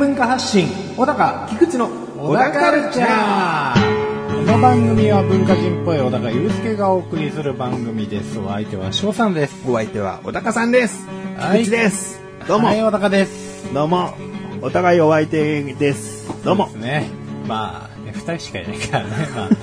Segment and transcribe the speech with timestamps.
[0.00, 4.46] 文化発信、小高菊池の小高カルチャー。
[4.46, 8.38] この番組は文化人っぽい小高祐介がお送りする番組です。
[8.38, 9.70] お相手は翔さんです。
[9.70, 11.06] お相手は小高さんです。
[11.36, 12.18] はい菊池です。
[12.48, 13.74] どうも、はい、小高です。
[13.74, 14.14] どうも、
[14.62, 16.32] お互いお相手です。
[16.44, 17.06] どうもね。
[17.46, 19.10] まあ、ね、二人しかいないからね。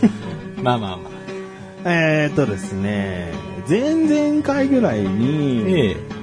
[0.61, 1.91] まあ、まあまあまあ。
[1.91, 3.33] えーっとですね、
[3.67, 6.16] 前々回ぐらいに、ええ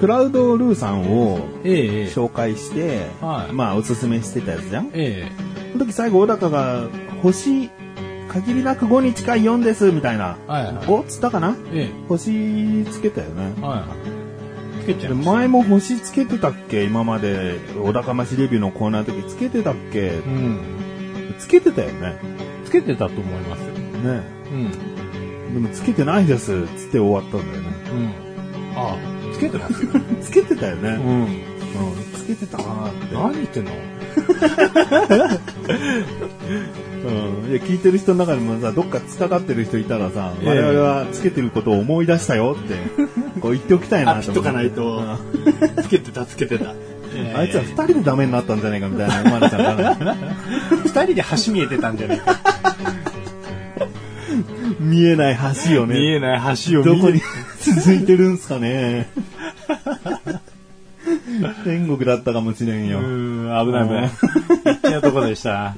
[0.00, 4.90] クラウドルーさんを紹介して、はいまあおすすめしてたやつじゃん？
[4.94, 5.30] え
[5.72, 6.88] その時最後小高が、
[7.22, 7.68] 星、
[8.28, 10.38] 限りなく5に近い4です、みたいな。
[10.48, 10.74] えはいはい。
[10.86, 11.56] 5っつったかな？
[11.72, 13.60] え星つけたよねえ。
[13.60, 13.86] はいは
[14.78, 14.82] い。
[14.82, 15.10] つけちゃ。
[15.14, 16.84] 前も星つけてたっけ？
[16.84, 20.08] 今まで、小高ましレビューのコーナーの時つけてたっけ？
[20.08, 21.34] うん。
[21.38, 22.16] つけてたよね。
[22.64, 23.66] つけてたと思いますよ。
[23.66, 25.54] ねうん。
[25.54, 27.68] でもつけてないです、つって終わったんだよね。
[27.92, 28.78] うん。
[28.78, 29.09] ああ、つ
[29.40, 29.90] けてますよ。
[30.22, 30.88] つけてたよね。
[30.90, 31.22] うん。
[31.22, 31.28] うん、
[32.14, 33.14] つけてたなーって。
[33.14, 33.70] 何言ってんの？
[37.00, 37.50] うん。
[37.50, 42.74] いや、聞いてる人の中にもさ、どっか突っかかってる人いたらさ、ええ我々はつけてることを思い出したよって、
[43.40, 44.48] こう言っておきたいなと思って。
[44.48, 46.74] あ言っとかないとうんつけてた、つけてた。
[47.34, 50.16] あいつは二人でダメになったんじゃないかみたいな思われちゃうから。
[50.84, 52.36] 二人で橋見えてたんじゃないか。
[54.78, 55.38] 見えない
[55.72, 55.98] 橋をね。
[55.98, 57.20] 見えない橋を見どこに
[57.60, 59.08] 続いてるんすかね。
[61.64, 62.98] 天国だったかもしれんよ。
[62.98, 64.10] うーん、危ない危ない。
[64.76, 65.76] 一定のとこでした？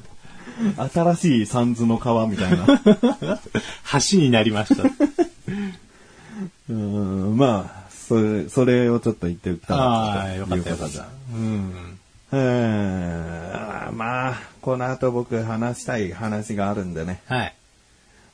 [0.92, 2.66] 新しい三途の川みたいな。
[4.10, 4.84] 橋になりました。
[6.70, 11.08] うん、まあ、それ、それをちょっと言っておきたかああ、ったとよかったよかっいうことだた。
[11.34, 11.98] うん。
[12.32, 17.20] うんまあ、この後僕話したい話があるんでね。
[17.26, 17.54] はい。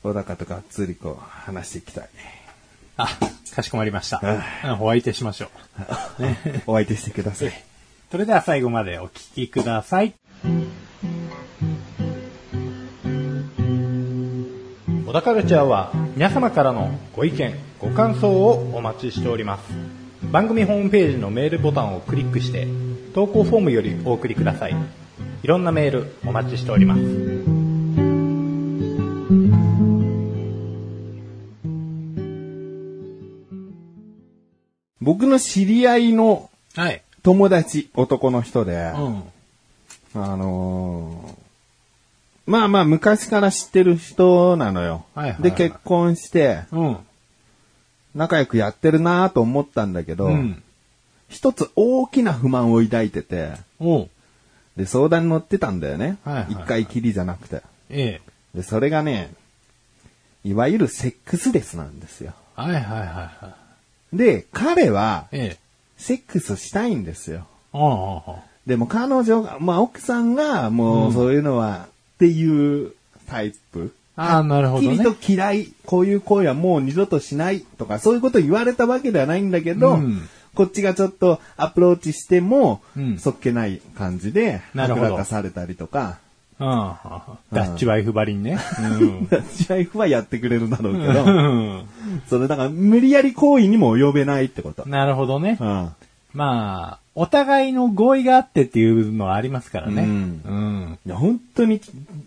[0.03, 2.09] 小高とかつりこ話していきたい。
[2.99, 3.07] あ、
[3.55, 4.43] かしこまりましたは。
[4.65, 5.49] うんお相手しましょう。
[6.67, 7.53] お相手してください。
[8.11, 10.13] それでは最後までお聞きください。
[15.05, 19.61] 小田カルチャーは皆様からのご意見、ご感想をお待ちしております。
[20.31, 22.67] 番組ホームページのメールボタンをクリックして
[23.15, 24.75] 投稿フォームよりお送りください。
[25.41, 27.48] いろんなメールお待ちしております。
[35.29, 37.01] の知り合いのはい。
[37.23, 39.23] 友達、男の人で、うん。
[40.15, 41.39] あのー
[42.49, 45.05] まあまあ昔から知ってる人なのよ。
[45.13, 46.97] はいはいはいで、結婚して、うん。
[48.15, 50.63] 仲良くやってるなと思ったんだけど、うん。
[51.27, 54.09] 一つ大きな不満を抱いてて、おう
[54.77, 56.17] で、相談に乗ってたんだよね。
[56.23, 57.61] はいはいはい一回きりじゃなくて。
[57.91, 58.19] え
[58.55, 58.57] え。
[58.57, 59.31] で、それがね、
[60.43, 62.33] いわゆるセックスレスなんですよ。
[62.55, 63.55] はいはいはいは
[64.13, 65.37] で、彼は、い。
[65.37, 65.57] ええ。
[65.97, 67.45] セックスしたいんですよ。
[67.73, 68.35] ああ。
[68.65, 72.93] でも彼女が、まあ奥さんが、もうそういうのは、っていう
[73.27, 73.93] タイプ。
[74.15, 74.97] ああ、なるほどね。
[74.97, 86.17] きりと嫌い、こういう行為はもう二度としないとか、そういうこと言われたわけではないんだけど、うんこっちがちょっとアプローチしても、うんそっけない感じで、なるほどされたりとか、
[86.59, 86.65] うん。
[86.65, 88.59] ダッチワイフばりにね。
[89.53, 91.87] 試合はやってくれるだろうけうど、ん。
[92.27, 94.87] それだから無理やり行為にも及べないってこと。
[94.87, 95.65] なるほどねう。
[95.65, 95.89] ん。
[96.33, 100.03] まあ、お互いの合意があってっていうのはありますからね。
[100.03, 101.81] うん本当に、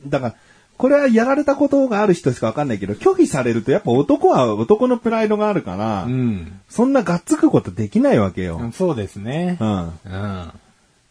[0.09, 0.34] だから、
[0.78, 6.60] これはやられたことがある人しかわかんないけど、拒否されるとやっぱ男は男のプライドがあるから、うん。
[6.69, 8.60] そんながっつくことできないわけよ。
[8.75, 9.59] そうですね。
[9.60, 9.78] うん。
[9.78, 10.53] うん。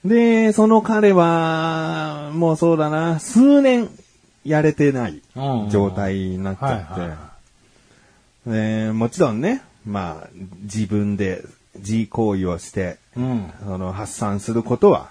[0.06, 3.90] で、その彼は、もうそうだな、数年
[4.44, 7.32] やれてないうん状態になっちはいゃって、はいは
[8.88, 10.30] でもちろんね、まあ、
[10.64, 11.44] 自分で
[11.76, 13.52] 自行為をして、うん。
[13.64, 15.10] その発散することは。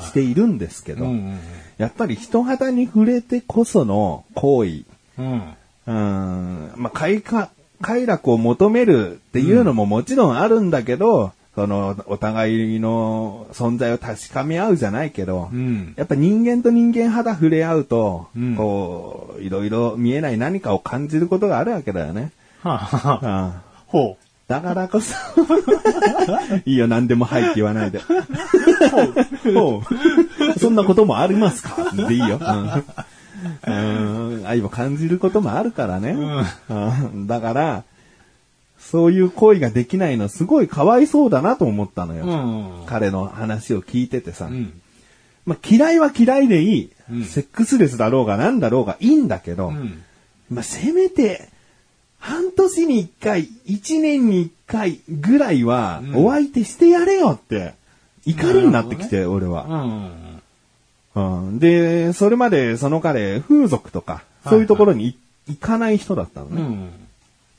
[0.00, 1.38] しているんですけど、うんうん
[1.76, 4.84] やっぱり人肌に触れてこその行為、
[5.16, 5.56] うん。
[5.86, 7.50] うん、まあ、快か
[7.80, 15.92] 快楽を求めるっていうのももちろんあるんだけど、その、お互いの存在を確かめ合うじゃないけど、うん。
[15.96, 18.54] やっぱ人間と人間肌触れ合うと、うん。
[18.54, 22.30] こう、いろいろ見えない何かを感じることがあるわけだよね。
[22.62, 23.62] はあはあ。
[23.92, 24.16] う。
[24.46, 25.16] だからこそ、
[26.64, 27.98] いいよ、何でもはいって言わないで。
[29.52, 29.82] ほ
[30.54, 30.58] う。
[30.60, 31.90] そんなこともありますか？
[32.06, 32.38] でいいよ。
[33.66, 34.38] うん。
[34.38, 34.46] うん。
[34.46, 36.16] 愛を感じることもあるからね。
[36.70, 36.74] う
[37.16, 37.26] ん。
[37.26, 37.82] だから、
[38.90, 42.24] そういう行為ができないのすごいかわいそうだなと思ったのよ。
[42.24, 42.28] う。
[42.28, 42.32] う
[42.84, 42.86] ん。
[42.86, 44.46] 彼の話を聞いててさ。
[44.46, 44.80] うん。
[45.44, 46.92] まあ嫌いは嫌いでいい。
[47.10, 50.02] うんセックスレスだろうがなんだろうがいいんだけど、うん。
[50.50, 51.50] まあせめて、
[52.18, 57.74] 半年に一回、一年に一回ぐらいはうんお相手してやれよって、
[58.24, 59.66] 怒りになってきて、俺は。
[61.58, 65.18] で、それまでその彼、風俗とか、そういうところにい
[65.48, 67.07] 行かない人だったのね。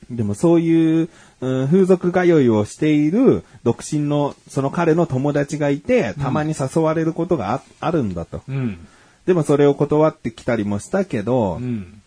[0.09, 0.15] うん。
[0.15, 1.09] でもそういう、
[1.41, 8.41] うん風俗通いをしている独身のその彼の友達がいて、たまに誘われることがあ,、あるんだと。
[8.49, 8.77] うん。
[9.25, 12.01] でもそれを断ってきたりもしたけど、うん。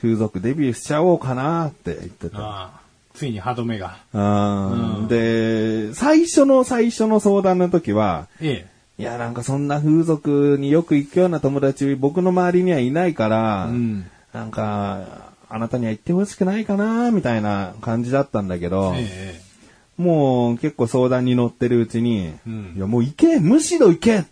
[0.00, 2.70] 風俗デビューしちゃおうかなって言ってた。
[3.14, 3.96] ついに歯止めが。
[4.12, 9.02] うんうんで、最初の最初の相談の時は、ええ。
[9.02, 14.06] いやなんかそんな風俗によく行くような友達僕の周りにはいないから、うん。
[14.32, 20.02] なんか、あなたには行ってほしくないかな、みたいな感じだったんだけど、ええ。
[20.02, 24.28] もう結構相談に乗ってるうちに、うんいやもう行けむしろ行けって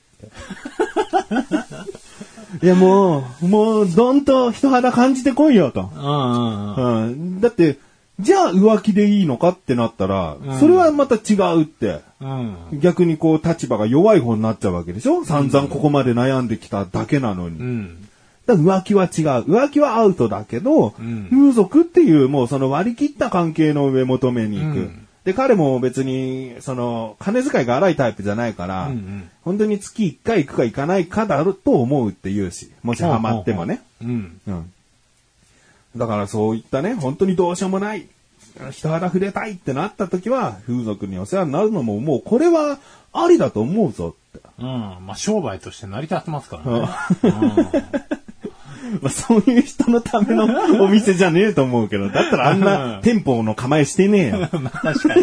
[2.67, 5.91] いやもう、もうどんと人肌感じてこいよと。
[5.95, 7.79] うん、だって、
[8.19, 12.01] じゃあ浮気でいいのかってなったら、うんそれはまた違うって。
[12.21, 12.57] うん。
[12.81, 15.25] 逆にこう立場が弱い方になっちゃうわけでしょ？
[15.25, 17.59] 散々ここまで悩んできただけなのに。
[17.59, 18.09] うん。
[18.47, 19.11] だ浮気は違う。
[19.51, 24.79] 浮気はアウトだけど、うん風俗っていうもうその割り切った関係の上求めに行く。
[24.79, 33.83] うんで、彼も別に、その、金遣いが荒いタイプじゃないから、うんうん本当に月1回行くか行かないかだろうと思うって言うし、もしハマってもね。
[34.01, 34.41] うん。
[34.47, 34.73] うん。
[35.97, 38.07] だからそういったね、本当にどうしようもない、
[38.71, 42.79] 人肌触れたいってなった時は、風俗にお世話になるのももうこれは
[43.13, 44.49] ありだと思うぞって。
[44.61, 44.67] うん。
[44.69, 48.22] まあ、商売として成り立ってますからね。
[49.03, 50.45] まあ、そういう人のための
[50.83, 54.49] お店じゃねえと思うけど、だったらあんな店舗の構えしてねえよ。
[54.53, 54.63] うん。
[54.63, 55.23] まあ、確かに。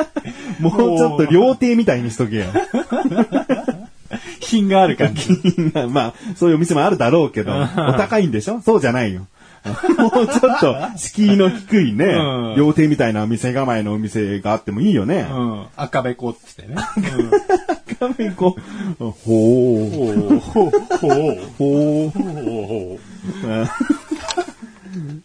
[0.60, 2.44] もうちょっと料亭みたいにしとけよ。
[4.40, 5.28] 品がある感じ。
[5.90, 8.60] まあ、そういうお店もあるだろうけど、お高いんでしょ？
[8.60, 9.26] そうじゃないよ。
[9.98, 15.26] もうちょっと敷居の低いね、うん料亭みたいな店構えのお店があってもいいよね。
[15.30, 15.64] うん。
[15.76, 16.76] 赤べこってね。
[18.00, 18.56] 画面こ
[19.00, 20.70] う、ほう、おおほうほうほう。
[21.58, 22.98] ほうほ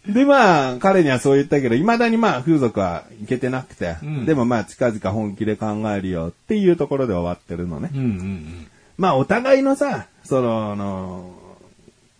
[0.06, 7.90] で、まあ、彼にはそう言ったけど、未だにまあ、風俗は行けてなくて、うんでもまあ、近々本気で考えるよっていうところで終わってるのね。
[7.92, 7.96] う。
[7.96, 11.34] うんうんまあ、お互いのさ、その、あの、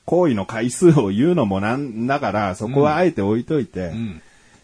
[0.06, 3.94] 行為の回数を言うのもなんだから、そこはあえて置いといて、うん。
[3.94, 4.22] うん。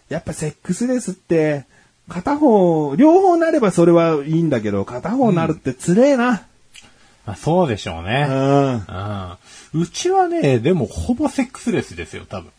[0.09, 1.67] やっぱセックスレスって、
[2.09, 6.43] 片方、両方なればそれはいいんだけど、片方なるってつれえな。
[7.31, 8.27] まあ、そうでしょうね。
[8.29, 8.73] うん。
[8.75, 9.82] うん。
[9.82, 12.50] うちはね、でもほぼセックスレスですよ、多分。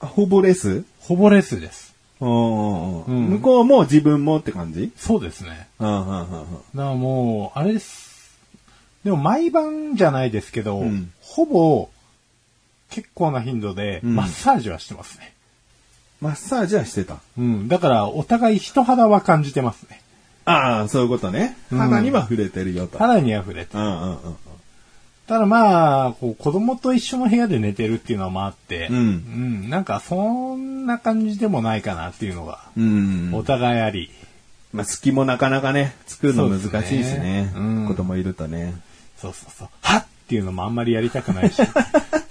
[0.00, 0.84] ほぼレス？
[1.00, 1.94] ほぼレスです。
[2.20, 4.92] うんうん向こうも自分もって感じ？
[4.96, 5.66] そうですね。
[5.78, 8.36] うんうんうんうんだからもう、あれです。
[9.02, 11.88] でも毎晩じゃないですけど、うんほぼ
[12.90, 15.32] 結構な頻度でうんマッサージはしてますね。
[16.20, 17.16] マッサージはしてた。
[17.38, 17.66] うん。
[17.68, 20.01] だからお互い人肌は感じてますね。
[20.44, 21.56] ああ、そういうことね。
[21.70, 22.98] うん肌には触れてるよと。
[22.98, 23.76] 肌には触れて。
[23.76, 24.36] うんうんうん
[25.24, 33.30] ただまあ、こう子供と一緒の部屋で寝てるっていうのもあって、うんうんなんかそんな感じでもないかなっていうのが、うん。
[33.32, 34.10] お互いあり。
[34.72, 37.52] まあ、隙もなかなかね、作るの難しいしそうですねね。
[37.56, 38.74] うん子供いるとね。
[39.16, 39.68] そうそうそう。
[39.80, 41.60] はっっていうのもあんまりやりたくないし。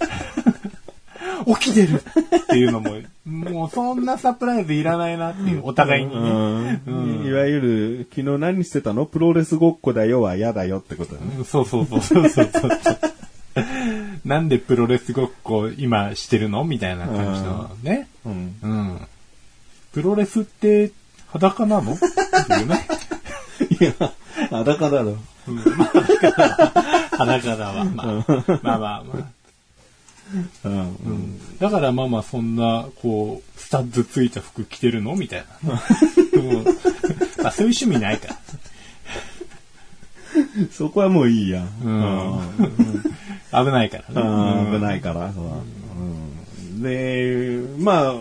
[1.46, 2.90] 起きてるっていうのも、
[3.24, 6.82] もうそんなサプライズいらないなっていう、お互いにね。
[6.86, 7.26] うん。
[7.26, 9.06] いわゆる、昨日何してたの？
[9.06, 11.34] プロレスごっこだよは嫌だよってことだね。
[11.38, 12.70] うんそうそうそうそうそうそう。
[14.24, 18.08] なんでプロレスごっこ今してるのみたいな感じのね。
[18.24, 18.56] うん。
[18.62, 19.00] うん。
[19.92, 20.92] プロレスって
[21.28, 21.92] 裸なの？
[21.94, 22.86] っていうね。
[23.80, 23.92] いや、
[24.50, 25.16] 裸だろ。
[27.10, 27.84] 裸だわ。
[27.84, 28.24] まあ、まあ
[28.62, 29.41] まあまあ。
[30.64, 31.58] うん。
[31.58, 35.74] だからまあまあそんな、こう、スタッズついた服着てるのみたいな。
[35.74, 38.36] あそういう趣味ないから。
[40.70, 41.66] そこはもういいや。
[41.84, 42.40] うんうん
[43.52, 44.28] 危ないからね。
[44.68, 45.26] うん危ないから。
[45.26, 48.14] うんで、まあ、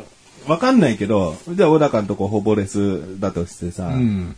[0.48, 4.36] わかんないけど、じゃあ小高のとこほぼレスだとしてさ、うん。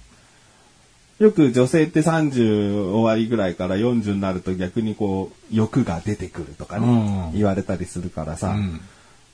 [1.20, 8.82] よく女性って30終わりぐらいから40になると逆にこう、欲が出てくるとかね、うん言われたりするからさ、うん。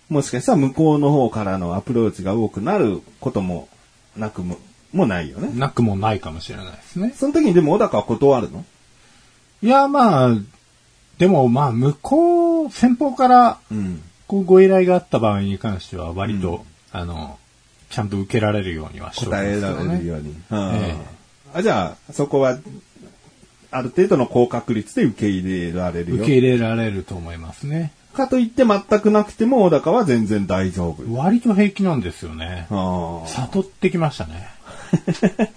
[0.10, 3.70] もしかしたら向こうの方からのアプローチが多くなることも
[4.18, 4.58] なくも、
[4.92, 5.52] もないよね。
[5.54, 7.14] なくもないかもしれないですね。
[7.16, 8.66] その時にでも小高は断るの？
[9.62, 10.30] いや、まあ、
[11.18, 14.02] でもまあ、向こう、先方から、うん。
[14.28, 17.38] こうご依頼があった場合に関しては、割と、あの、
[17.90, 19.94] ちゃんと受けられるようにはしております答えら。
[19.94, 20.30] れるように。
[20.52, 21.19] うんえ
[21.54, 22.58] あじゃあ、そこは、
[23.72, 26.26] ある程度の高確率で受け入れられるよ受。
[26.26, 27.92] け入れられると思いますね。
[28.14, 31.14] かといって全くなくても小高は全然大丈夫。
[31.14, 32.68] 割と平気なんですよね。
[32.72, 34.50] あ悟ってきましたね。
[35.36, 35.48] あ。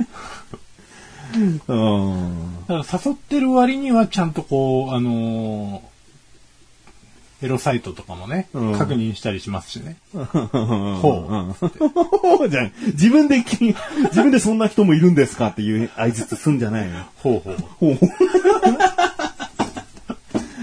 [1.72, 2.66] うん。
[2.68, 5.91] だから誘ってる割にはちゃんとこう、あのー
[7.42, 9.96] エロサイトとかもね、うん確認したりしますしね。
[10.12, 10.38] ほほ
[12.44, 12.48] う。
[12.48, 12.72] じゃん。
[12.86, 13.74] 自分でき、自
[14.22, 17.00] 分でそんな人もいるんですかっていう合図すんじゃないの。
[17.16, 17.56] ほうほう。
[17.78, 17.98] ほう。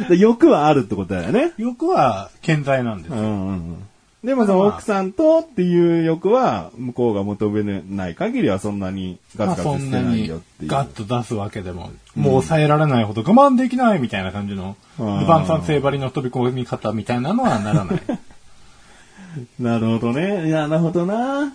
[0.10, 1.52] で欲はあるってことだよね。
[1.58, 3.18] 欲は健在なんですよ。
[3.18, 3.78] うんうんうん。
[4.24, 10.70] でもその奥さんとっていう欲は、向こうが求めない限りはそんなにガまあツガツしてないよっていう。
[10.70, 18.02] ガッと出すわけでも、もう抑えられないほど我慢できないみたいな感じの、うんルパン三世張りの飛び込み方みたいなのはならない。
[19.58, 20.48] なるほどね。
[20.48, 21.54] いや、なるほどな。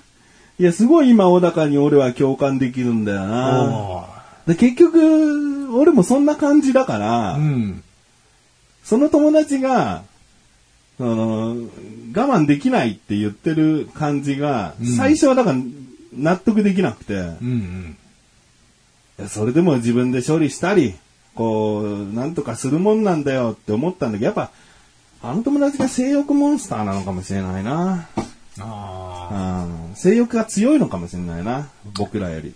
[0.59, 3.63] いや、すごい今、小高に俺は共感できるんだよな。
[3.65, 4.05] お
[4.47, 7.83] で結局、俺もそんな感じだから、ーうん。
[8.85, 10.03] その友達が、
[10.99, 11.65] その、我
[12.13, 15.59] 慢できないって言ってる感じが、うん最初はだから
[16.13, 17.97] 納得できなくて、うんうん。
[19.19, 20.95] いやそれでも自分で処理したり、
[21.35, 24.51] こう、なんとかするもんなんだよって思ったんだけど、やっぱ、
[25.23, 28.09] あの友達が性欲モンスターなのかもしれないな。
[28.61, 31.71] あうん性欲が強いのかもしれないな。
[31.97, 32.55] 僕らより。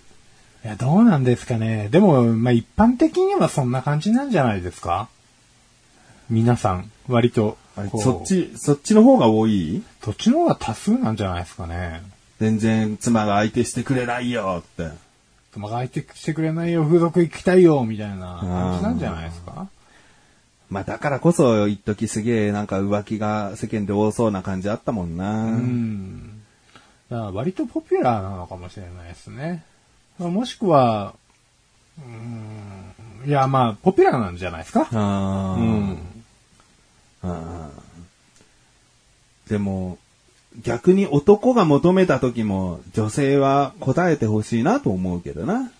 [0.63, 0.67] あ。
[0.67, 1.89] いや、どうなんですかね。
[1.91, 5.09] でも、まあ、一般的にはそんな感じなんじゃないですか？
[6.29, 8.01] 皆さん、割とこう。
[8.01, 9.83] そっち、そっちの方が多い？
[10.03, 12.01] そっちの方が多数なんじゃないですかね。
[12.39, 14.89] 全然妻が相手してくれないよって。
[15.51, 19.67] 妻が相手してくれないよ、風俗行きたいよ、みたいな感じなんじゃないですか？
[20.69, 25.45] まあだからこそ一時すげえなんか浮気が世間で多そうな感じあったもんな。
[25.45, 26.41] うん。
[27.09, 29.63] だから割とポピュラーなのかもしれないですね。
[30.19, 31.15] もしくは、
[31.97, 32.01] う
[33.25, 34.87] ん、いや、まあ、ポピュラーなんじゃないですか？
[34.91, 35.97] あーうん。
[39.49, 39.97] でも、
[40.63, 45.71] 逆に男が求めた時も女性は答えてほしいなと思うけどな。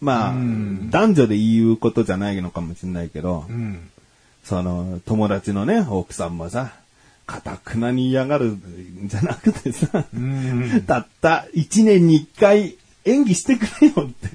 [0.00, 3.90] まあ、うん男女で言うことじゃないのかもしれないけど、うん。
[4.44, 6.72] その、友達のね、奥さんもさ、
[7.26, 10.82] かたくなに嫌がるんじゃなくてさ、うん。
[10.86, 14.28] たった一年に一回演技してくれよって、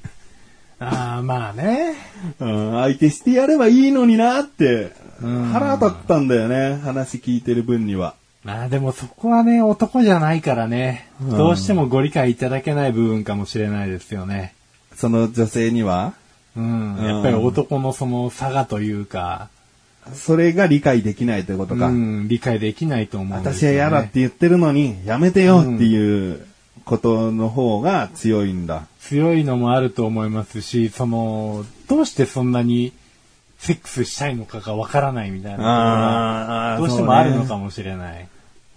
[0.79, 1.95] ああ、まあね。
[2.39, 4.91] うん、相手してやればいいのになって、
[5.21, 8.15] うん腹立ったんだよね、話聞いてる分には。
[8.43, 11.09] まあでもそこはね、男じゃないからね。
[11.21, 14.53] うんどうしてもご理解いただけない部分かもしれないですよね。
[14.95, 16.13] その女性には、
[16.55, 16.97] うん。
[17.01, 19.49] やっぱり男のその差がというか、
[20.13, 21.87] それが理解できないということか。
[21.87, 23.71] うん、理解できないと思うんです私は。
[23.73, 26.45] 嫌だって言ってるのに、やめてよっていう
[26.85, 28.87] ことの方が強いんだ。
[29.01, 32.93] 強いのもあると思いますし、その、どうしてそんなに
[33.59, 38.27] セックスしたいのかがわからないみたいなどうしてもあるのかもしれない。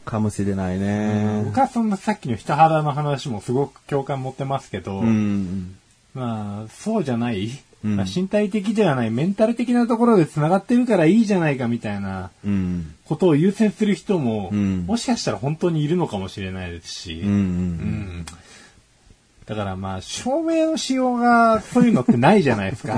[0.04, 1.42] かもしれないね。
[1.44, 5.76] 僕はそんなさっきの人肌の話もすごく共感持ってますけど、うん。
[6.14, 7.50] まあ、そうじゃない、
[7.84, 12.94] うんまあ身体的ではない、メンタル的なところで繋がってるからいいじゃないかみたいなうん。
[13.06, 17.28] ことを優先する人も、うんもしかしたら本当にいるのかもしれないですし、うん。
[17.28, 17.36] うん。
[17.36, 18.26] うん
[19.52, 22.94] だからまあ、証明のしようが、そういうのってないじゃないですか。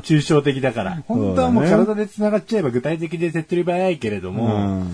[0.00, 1.02] 抽象的だから。
[1.08, 4.86] 本当はもう体で繋がっちゃえば具体的で手っ取り早いけれども、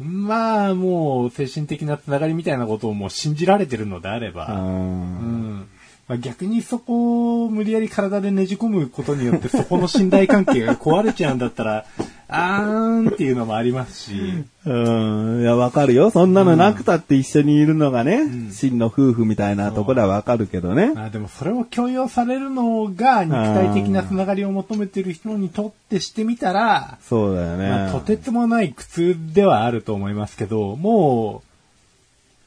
[0.00, 5.68] まあもう精神的な繋がりみたいなことをもう信じられてるのであれば、うん。
[6.08, 11.84] まあ、逆にそこを無理やり体でねじ込むことによってそこの信頼関係が壊れちゃうんだったら、
[12.28, 15.42] あーんっていうのもありますし、うん。
[15.42, 16.10] いや、わかるよ。
[16.10, 20.92] そんなのなくたって一緒にいるのがね、真の夫婦みたいなところはわかるけどね。
[20.92, 27.70] まあでもそれを強要されるのが肉体的なつながりを求めてる人にとってしてみたら、そうだよね。
[27.70, 31.46] まあ、とてつもない苦痛ではあると思いますけど、もう、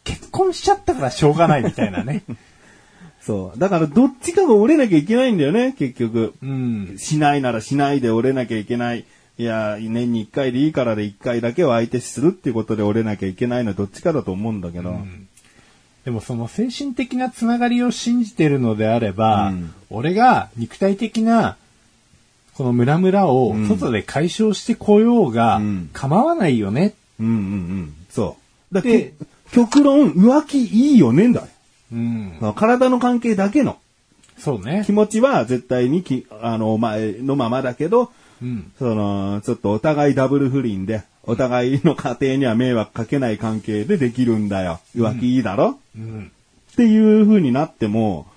[0.03, 2.23] 結婚しちゃったからしょうがないみたいなね。
[3.21, 3.59] そう。
[3.59, 6.33] だからどっちかが折れなきゃいけないんだよね、結局。
[6.43, 6.95] うん。
[6.97, 9.05] しないならしないで折れなきゃいけない。
[9.39, 14.99] いや、年に一回でいいからで一回だけを相手するっていうことで折れなきゃいけないのはどっちかだと思うんだけど。
[16.03, 21.57] でもその精神的なつながりを信じてるのであれば、うん俺が肉体的な
[22.53, 26.93] このムラムラをうん外で解消してこようがうん構わないよね。
[27.19, 27.93] うんうんうん。
[28.09, 28.37] そ
[28.71, 28.75] う。
[28.75, 29.13] だでけ
[29.51, 31.47] 極論、浮気いいよねんだよ。
[31.93, 32.53] うん。
[32.55, 33.77] 体の関係だけの
[34.39, 34.91] そうね気。
[34.91, 38.71] 持ちは絶対にき、あの、お前のままだけど、うん。
[38.79, 44.79] その、ちょっとお互いダブル不倫で、お互いの家庭には迷惑かけない関係でできるんだよ。
[44.95, 46.31] 浮気いいだろ、うん。
[46.71, 48.27] っていう風になっても、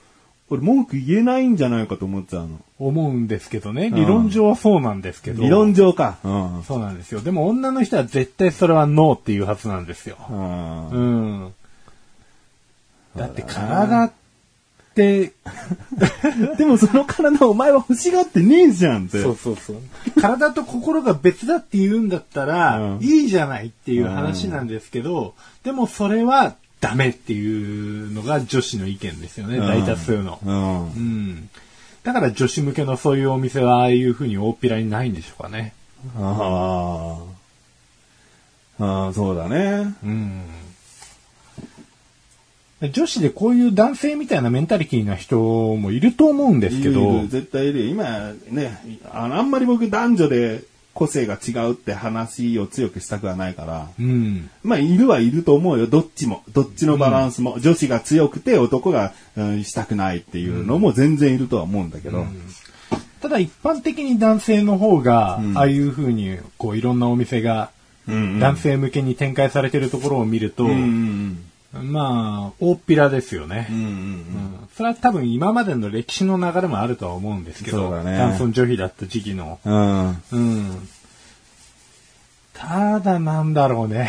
[0.51, 2.61] 俺文句言えないんじゃないかと思っちゃうの。
[2.79, 3.91] 思うんですけどね。
[3.91, 5.43] 理論上はそうなんですけど。
[5.43, 6.19] 理論上か。
[6.25, 6.29] う
[6.61, 6.63] ん。
[6.65, 7.21] そうなんですよ。
[7.21, 10.19] でも女の人は絶対それはノーっていうはずなんですよ。
[10.29, 10.99] うんう
[11.47, 11.55] ん。
[13.17, 14.13] だって体っ
[14.95, 15.33] て、
[16.59, 19.23] でもその体お前は欲しがってねえじゃんって。
[19.23, 19.77] そうそうそう。
[20.21, 25.35] 体と心が別だって言うんだったら、うんいいじゃないっていう話なんですけど、
[25.65, 30.39] でもそれはダメっていうのが女子の意見ですよね、うん大多数の。
[30.45, 30.83] うん。
[30.85, 31.49] うん。
[32.03, 35.73] だから女子向けのそういうお店はああいう風に大っぴらにないんでしょうかね。
[36.19, 37.19] あ
[38.81, 38.85] あ。
[38.85, 39.95] ああ、そうだね。
[40.03, 40.43] うん。
[42.91, 45.39] 女子でこういう男性みたいなメンタリティな人
[45.77, 47.91] もいると思うんですけどる、絶対いるよ。
[47.91, 48.79] 今ね、
[49.13, 54.51] あの、あんまり僕男女で個性が違うって話を強くしたくはないから、うん。
[54.63, 55.87] まあ、いるはいると思うよ。
[55.87, 56.43] どっちも。
[56.53, 57.61] どっちのバランスも。
[57.61, 62.27] 女子が強くて男が、うんしたくないっていうのも全然いるとは思うんだけど。
[63.21, 67.71] ただ一般的に男性の方が、うんああいう風に、こういろんなお店が、
[68.09, 71.39] うんうん男性向けに展開されてるところを見ると、うんうん
[71.73, 73.67] まあ、大っぴらですよね。
[73.71, 73.77] うん。
[73.77, 79.61] うんうんうんそれは多分今までの歴史の流れもあるとは思うんですけど、そうだね男尊女卑だった時期の。
[79.65, 80.09] うん。
[80.09, 80.19] うん。
[80.33, 80.89] うん。
[82.55, 84.09] ただなんだろうね。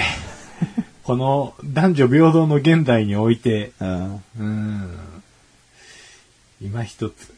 [1.04, 4.24] この男女平等の現代において、うん。
[4.40, 4.98] うん。
[6.62, 7.34] 今一つ、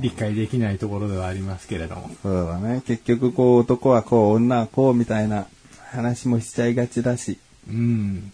[0.00, 2.10] 理解できないところではありますけれども。
[2.22, 2.82] そうだね。
[2.84, 5.46] 結局こう男はこう女はこうみたいな
[5.92, 7.38] 話もしちゃいがちだし。
[7.68, 8.32] うん。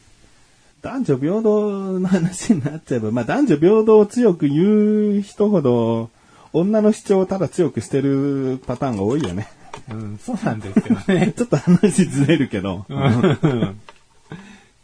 [0.83, 6.11] 男女平等の話になっちゃえば、まあ男女平等を強く言う人ほど、
[6.53, 9.49] 女の主張をただ強くしてるパターンが多いよね。
[9.91, 11.33] うん、そうなんですけどね。
[11.37, 12.85] ちょっと話ずれるけど。
[12.89, 13.81] う ん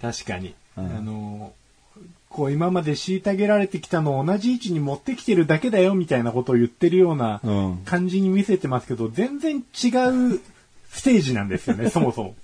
[0.01, 0.55] 確かに。
[0.77, 1.53] うんあの、
[2.29, 7.79] こう今まで虐げられてきたのを同じ位置に持ってきてるだけだよみたいなことを言ってるようなうん。
[7.85, 10.41] 感じに見せてますけど、全然違う
[10.91, 12.37] ステージなんですよね、 そもそも。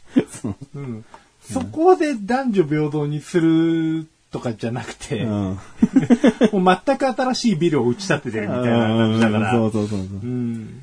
[0.43, 1.05] そううん、
[1.53, 5.29] そこで男女平等にするとかじゃなくて、うん。
[6.53, 9.53] もう全く新しいビルを打ち立ててるみたいな感じだから。
[9.53, 10.27] そうそうそうそうう。
[10.27, 10.83] ん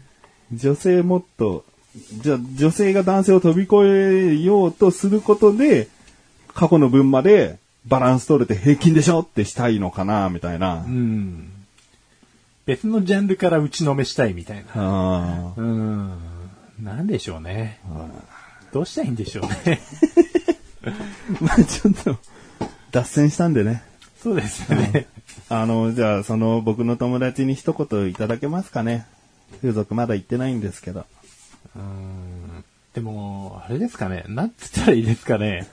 [0.54, 1.66] 女性もっと、
[2.22, 3.76] じゃあ女性が男性を飛び越
[4.36, 5.88] えようとすることで、
[6.54, 10.90] 過去の分までバランス取れて平均でしょってしたいのかな、みたいなう。
[10.90, 11.52] ん
[12.66, 14.64] 別のジャンルから打ちのめしたいみたいな。
[14.76, 16.12] あうん。
[16.82, 17.80] なんでしょうね。
[18.72, 19.82] どうしたらいいんでしょうね。
[20.84, 20.94] ー
[21.42, 22.18] まあちょっと、
[22.92, 23.84] 脱線したんでね。
[24.22, 25.08] そうですね。
[25.50, 29.06] あの、じゃあその僕の友達に一言いただけますかね。
[29.62, 31.06] 風俗まだ行ってないんですけど。
[31.76, 32.64] うん
[32.94, 34.26] でも、あれですかね。
[34.28, 35.68] なんつったらいいですかね。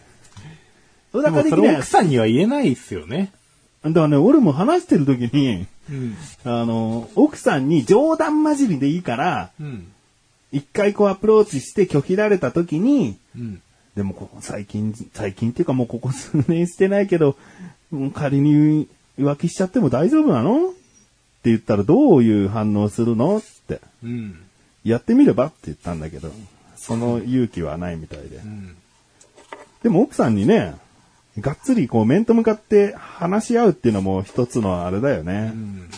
[1.11, 3.33] それ奥さんには言えないですよね。
[3.83, 6.17] だからね、俺も話してる時に、うん。
[6.45, 9.89] あの、奥さんに冗談交じりでいいから、うん。
[10.53, 13.63] 一回こうアプローチして拒否られた時に、うん。
[13.99, 17.37] でもここ最近、最近っていうかもうここ数年してないけど、
[18.15, 18.87] 仮に
[19.19, 20.69] 浮気しちゃっても大丈夫なの？
[20.69, 20.71] っ
[21.43, 23.39] て言ったらどういう反応するの？
[23.39, 23.81] って。
[24.05, 24.41] うん。
[24.85, 25.47] やってみれば？
[25.47, 26.31] って言ったんだけど、
[26.77, 28.47] その勇気はないみたいでう。
[28.47, 28.77] ん。
[29.83, 30.77] でも奥さんにね、
[31.41, 35.57] がっつりこう面と向かって話し合うっていうのも一つのあれだよねう。
[35.57, 35.91] ん。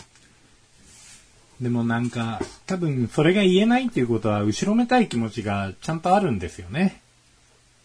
[1.61, 7.00] でもなんか、多分それが言えないっていうことは、後ろめたい気持ちがちゃんとあるんですよね。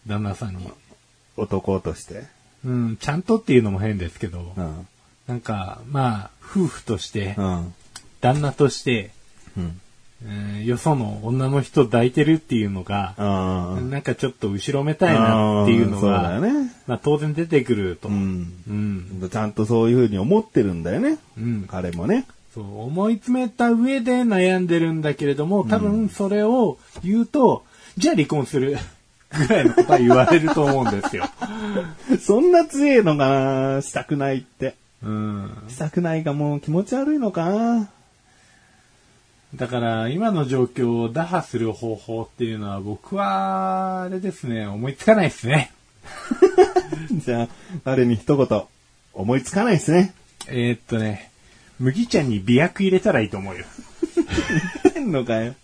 [0.07, 0.69] 旦那さんに。
[1.35, 2.23] 男として？
[2.65, 4.87] うん、ちゃんとっていうのも変ですけど、うん。
[5.27, 7.73] なんか、まあ、夫婦としてう、ん。
[8.21, 9.11] 旦那として、
[9.55, 9.79] うん。
[10.25, 16.71] えーよその女の人抱いてるっていうのが、あなんかちょっと後ろめたいなっていうのが、よね。
[16.87, 18.09] まあ当然出てくると。
[18.09, 19.21] ううん。
[19.21, 19.29] ん。
[19.31, 21.19] ちゃんとそういうふうに思ってるんだよね。
[21.37, 21.67] うん。
[21.69, 22.25] 彼もね。
[22.55, 27.63] そう、思い詰めた上で悩んでるんだけれども、多分それを言うと、
[27.97, 28.79] じゃあ離婚する。
[29.31, 31.25] ぐらいのことは言われると思うんですよ。
[32.21, 33.27] そんな強いのか
[33.75, 33.81] な？
[33.81, 34.75] したくないって。
[35.03, 35.51] うん。
[35.69, 37.45] したくないがもう気持ち悪いのか？
[37.49, 37.89] な
[39.55, 45.71] だから、今の状況を打破する方法っていうのは、僕は、あれですね、思いつかないですね。
[47.11, 47.47] じゃあ、
[47.85, 48.63] 彼に一言、
[49.13, 50.13] 思いつかないですね？
[50.47, 51.31] えーっとね、
[51.79, 53.65] 麦茶に美薬入れたらいいと思うよ。
[54.95, 55.55] へんのかよ。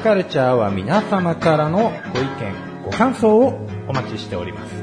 [0.00, 4.74] カルチャーは皆様からのご意見、ご感想をお待ちしております。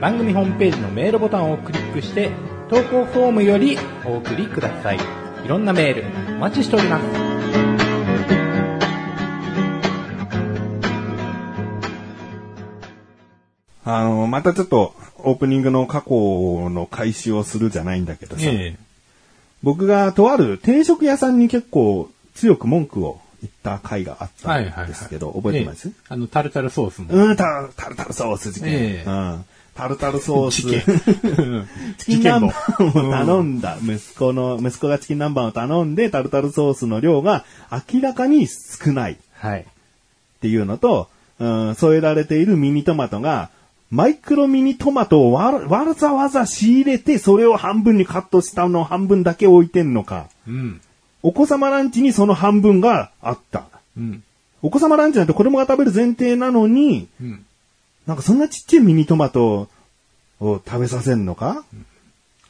[0.00, 2.30] 番組ホームページのメールボタンをクリックして、
[2.70, 4.98] 投稿フォームよりお送りください。
[5.44, 7.04] いろんなメール、お待ちしております。
[13.84, 18.78] あの、またちょっとオープニングの過去の開始をするじゃないんだけどさ、え
[19.62, 24.84] 僕がとある定食屋さんに結構強く文句を言った回があったはいはいはい。
[24.86, 27.08] んですけど、覚えてます、えあの、タルタルソースも。
[27.10, 28.70] うん、タルタルタルソース事件。
[28.72, 29.44] ええうん。
[29.74, 30.62] タルタルソース。
[31.98, 33.78] チキン南蛮を頼んだ。
[33.82, 37.44] 息子の、息子がチキン南蛮を頼んで、タルタルソースの量が
[37.92, 39.66] 明らかに少ないっはい。
[40.40, 43.50] ていうのと、うん、添えられているミニトマトが、
[43.90, 50.28] マイクロミニトマトをわわざわざ仕入れて、それを半分にカットしたのを半分だけ置いてんのか。
[50.46, 50.80] うん。
[51.22, 53.64] お子様ランチにその半分があった。
[53.96, 54.22] うん。
[54.62, 57.44] お子様ランチなんて子供が食べる前提なのに、うん。
[58.06, 59.68] なんかそんなちっちゃいミニトマト
[60.40, 61.64] を食べさせんのか、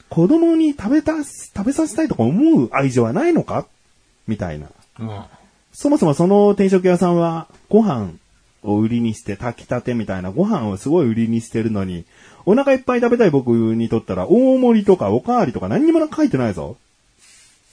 [0.09, 3.67] 子供に食べたす、食べさせたいとか思う愛情はないのか？
[4.27, 4.67] みたいな。
[4.99, 5.21] うん。
[5.71, 8.11] そもそもその定食屋さんはご飯
[8.63, 12.05] を売りにして炊きたてみたいなご飯をすごい売りにしてるのに、
[12.45, 16.77] お腹いっぱい食べたい僕にとったら大盛りとかおかわりとか何にも書いてないぞ。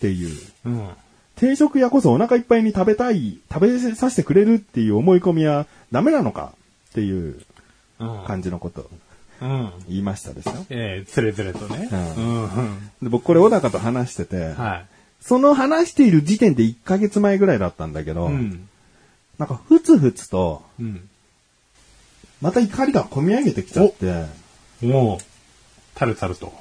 [0.01, 0.39] っていう。
[0.65, 0.89] うん。
[1.37, 6.53] 定食屋こそお腹いっぱいに食べたい、食べさせてくれるっていう思い込みはダメなのか
[6.91, 7.41] っていう
[7.99, 8.25] うん。
[8.27, 8.91] 感じのことを
[9.43, 9.73] うん。
[9.89, 10.67] 言いましたですよ。
[10.71, 11.89] ええつれづれとね。
[11.91, 12.45] ううん。
[12.45, 12.91] うん。
[13.03, 14.87] で僕これ小高と話してて、はい。
[15.21, 18.69] その話している時点で1ヶ月前ぐらいだったんだけど、うん。
[19.39, 21.09] なんかふつふつと、うん。
[22.41, 24.25] また怒りが込み上げてきちゃって、
[24.83, 25.25] もう、
[25.95, 26.53] タルタルと。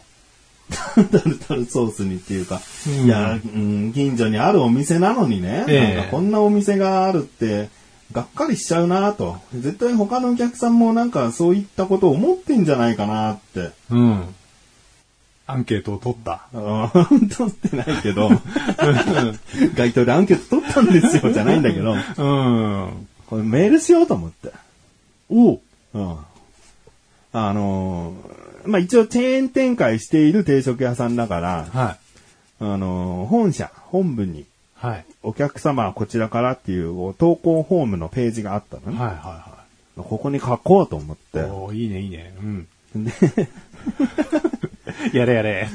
[0.69, 7.69] タルタルソースにっていうか、うんいや、うん、近所にあるお店なのにね、ええなんかこんなお店があるって、
[8.11, 9.37] がっかりしちゃうなと。
[9.53, 13.71] 絶対他のお客さんもなんかそういったことを思ってんじゃないかなって。
[13.91, 14.35] うん。
[15.45, 16.47] アンケートを取った。
[17.35, 18.29] 取ってないけど、
[19.75, 23.07] 街頭でアンケート取ったんですよ、じゃないんだけど、うん。
[23.27, 24.51] これメールしようと思って。
[25.29, 25.59] お
[25.93, 26.17] うん。
[27.31, 31.97] あのーまあ、一応チェーン展開している定食屋さんだから、はい。
[32.61, 34.45] あのー本社、本部に
[34.75, 35.05] はい。
[35.23, 38.99] お客様はこちらからっていう投稿フォームのページがあったのね。
[38.99, 39.59] はいは
[39.97, 41.51] ここに書こうと思っていはい。。
[41.51, 42.33] おーいいねいいね。
[42.41, 43.03] うん。
[43.05, 43.11] で
[45.13, 45.69] やれやれ。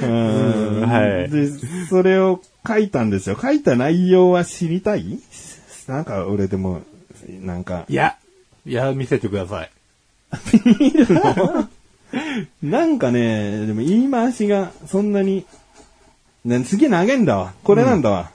[0.00, 1.48] うんはいで、
[1.88, 3.38] それを書いたんですよ。
[3.40, 5.18] 書いた内容は知りたい？
[5.86, 6.82] なんか俺でも、
[7.28, 8.16] なんか、いや、
[8.66, 9.70] いや、見せてください。
[12.62, 15.46] なんかね、でも言い回しがそんなに、
[16.44, 17.52] ね、次投げんだわ。
[17.62, 18.30] これなんだわ。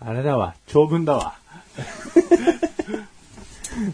[0.00, 1.34] あれだわ、長文だわ。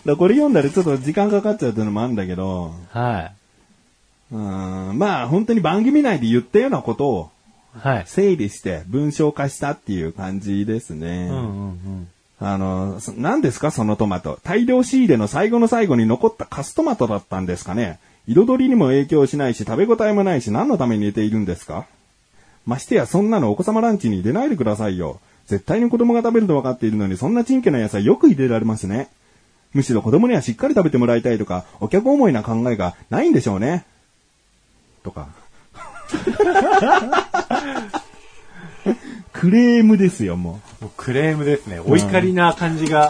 [0.05, 3.31] だこれ読んだらちょっと時間かかっちゃうっていうのもあるんだけど、は
[4.33, 7.31] うんまあ本当に番組内で言ったようなことを
[7.77, 7.79] い。
[7.79, 8.05] はい。
[8.07, 11.29] 整理して文章化したっていう感じですね。
[11.31, 12.09] うんうんうん。
[12.41, 14.39] あの、そ何ですかそのトマト。
[14.43, 21.87] 大量仕入れの最後の最後に残ったカストマトだったんですかね彩りにも影響しないし食べ応えもないし何のために入れているんですか？
[22.67, 25.21] ましてやそんなのお子様ランチに入れないでくださいよ。
[25.47, 29.09] 絶対に子供が食べると分かっているのにそんなチンケな野菜よく入れられますね。
[29.75, 33.85] むしろ子供にはしっかり食べてもらいたいとか、お客思いな考えがないんでしょうね。
[35.03, 35.29] とか。
[39.33, 40.85] クレームですよ、もう。
[40.85, 41.81] もうクレームですね。
[41.81, 43.09] お怒りな感じが、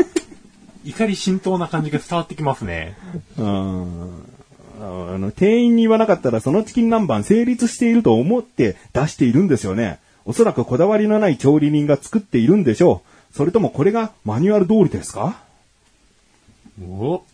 [0.84, 2.96] 怒り浸透な感じが伝わってきますね。
[3.38, 4.33] うん
[5.14, 9.98] あの、店員に言わなかったらそのチキン南蛮成立していると思って出しているんですよね。
[10.24, 13.36] おそらくこだわりのない調理人が作っているんでしょう。
[13.36, 15.36] それともこれがマニュアル通りですか？
[16.82, 17.22] お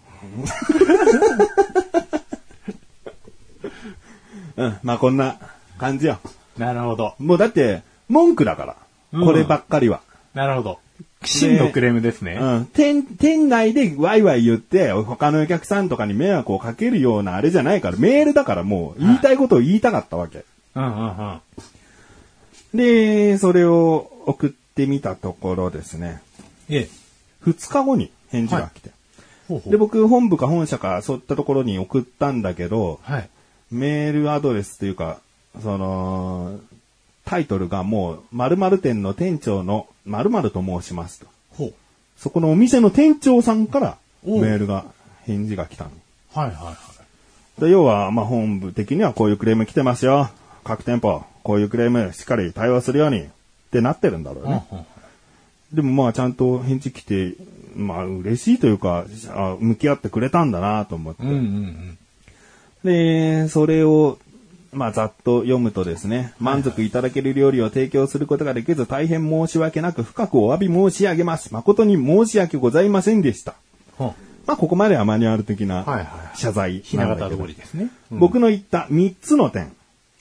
[4.57, 5.37] うん、まあこんな
[5.79, 6.19] 感じよ。
[6.59, 7.15] なるほど。
[7.19, 8.77] もうだって、文句だから。
[9.13, 10.03] うんこればっかりは。
[10.35, 10.79] なるほど。
[11.25, 12.39] 真のクレームですね。
[12.41, 12.67] うん。
[12.67, 20.45] 店、店内でワイワイ言って、他のお客さんとかに迷惑をかけるようなあれじゃないから、メールだからもう言いたいことを言いたかったわけ。
[20.75, 22.79] うんうんうん。
[22.79, 26.23] で、それを送ってみたところですね、
[26.69, 26.89] ええ。
[27.45, 28.91] 2日後に返事が来て。
[29.49, 33.29] ほうほうで、僕、本部か本社か、そういったところに送ったんだけど、はい。
[33.71, 35.19] メールアドレスというか、
[35.63, 36.61] その、
[37.31, 41.27] タイトルがもう、〇〇店の店長の〇〇と申しますと。
[41.57, 41.75] ほう。
[42.17, 44.85] そこのお店の店長さんからメールが、
[45.27, 45.91] 返事が来たの。
[46.35, 46.73] はいはいは
[47.59, 47.61] い。
[47.61, 50.29] で要は、まあ、本部的にはこういうクレーム来てますよ。
[50.65, 53.27] 各店舗、こういうクレームしっかり対応するようにっ
[53.71, 54.67] てなってるんだろうね。
[54.73, 54.85] うんうん
[55.73, 57.35] でもまあちゃんと返事来て、
[57.77, 61.23] まあ嬉しいというか、あ向き合ってくれたんだなと思って。
[61.23, 61.99] うんうんうん。
[62.83, 64.19] で、それを、
[64.73, 71.53] まあざっと読むとですね、満足いただける料理を提供することができず大変申し訳なく深くお詫び申し上げます。
[71.53, 73.55] 誠に申し訳ございませんでした。
[73.99, 74.15] ほ
[74.47, 76.03] まあ、ここまではマニュアル的なはいは
[76.35, 77.91] い謝罪ひなん形なだけど通りですね。
[78.13, 79.73] うん僕の言った3つの点。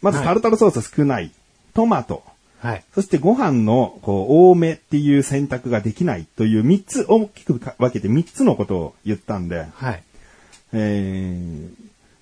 [0.01, 1.31] まずはいタルタルソース少ない、
[1.73, 2.23] トマト、
[2.59, 2.83] はい。
[2.93, 10.03] そしてご飯のこう多めっていう選択ができないという3つ、大きくか分けて3つのことを言ったんで、はい。
[10.73, 11.78] えー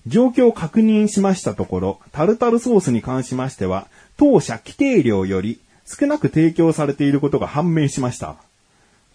[0.08, 8.36] 状況を確認しましたところ、タルタルソースに関しましては、当社規定量より少なく提供されていることが判明しました。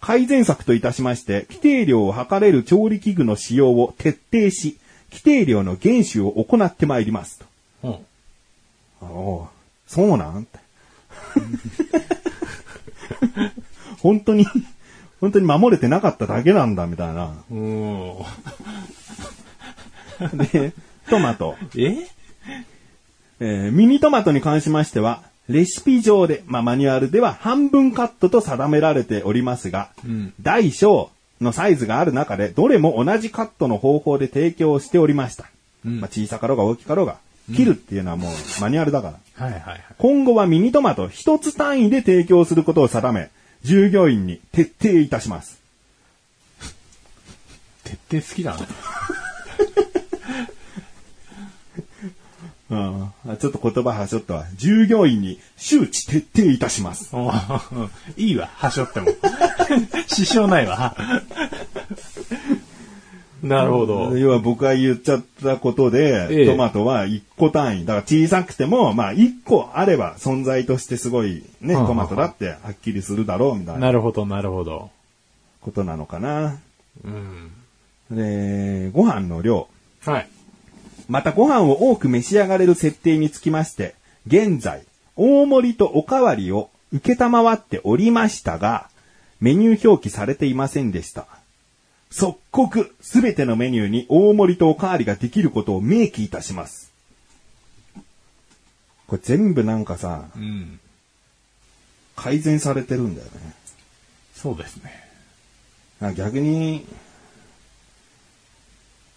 [0.00, 4.78] 改善策といたしまして、規定量を測れる調理器具の使用を徹底し、
[5.10, 7.46] 規定量の厳守を行ってまいりますと。
[7.84, 7.92] うん。
[7.92, 7.98] あ
[9.02, 9.54] おう
[9.90, 10.58] そうなんって。
[14.00, 14.46] 本当に、
[15.20, 17.34] 本当に守れてなかっただけなんだ、みたいな。
[17.50, 18.12] うん。
[20.52, 20.72] で、
[21.08, 21.56] トマト。
[21.76, 22.06] え？
[23.40, 35.50] えーミニトマトに関しましては、レシピ上で、まあ、マニュアルでは半分カットと定められておりますが、ん大小のサイズがある中で、どれも同じカットの方法で提供しておりました。
[35.84, 37.18] うんまあ、小さかろうが大きかろうが、
[37.54, 39.44] 切るっていうのはもうマニュアルだから。
[39.44, 39.84] はいはいはい。
[39.98, 43.28] 今後はミニトマト一つ単位で提供することを定め、
[43.62, 45.60] 従業員に徹底いたします。
[47.82, 48.66] 徹底好きだね。
[52.70, 54.46] うん、あちょっと言葉はしょったわ。
[54.56, 57.14] 従業員に周知徹底いたします。
[57.14, 57.30] うん
[58.16, 59.08] いいわ、はしょっても。
[60.08, 60.96] 支障ないわ。
[63.44, 64.16] なるほど。
[64.16, 67.84] 要は僕が言っちゃったことで、ええトマトは1個単位。
[67.84, 74.90] だから小さくても、まあ1個あれば存在としてすごいね、トマトだってはっきりするだろうみたいななるほど、なるほど。
[75.60, 76.58] ことなのかな。
[77.04, 77.50] うん。
[78.10, 79.68] で、ご飯の量。
[80.06, 80.28] はい。
[81.08, 83.94] またご飯を多く召し上がれる設定につきまして、
[84.26, 84.84] 現在、
[85.16, 88.88] 大盛りとおかわりを受けたまわっておりましたが、
[89.40, 91.26] メニュー表記されていませんでした。
[92.10, 96.92] 即刻、すべてのメニューに大盛りとおかわりができることを明記いたします。
[99.06, 100.80] これ全部なんかさ、うん。
[102.16, 103.32] 改善されてるんだよね。
[104.34, 104.92] そうですね。
[106.00, 106.86] あ逆に、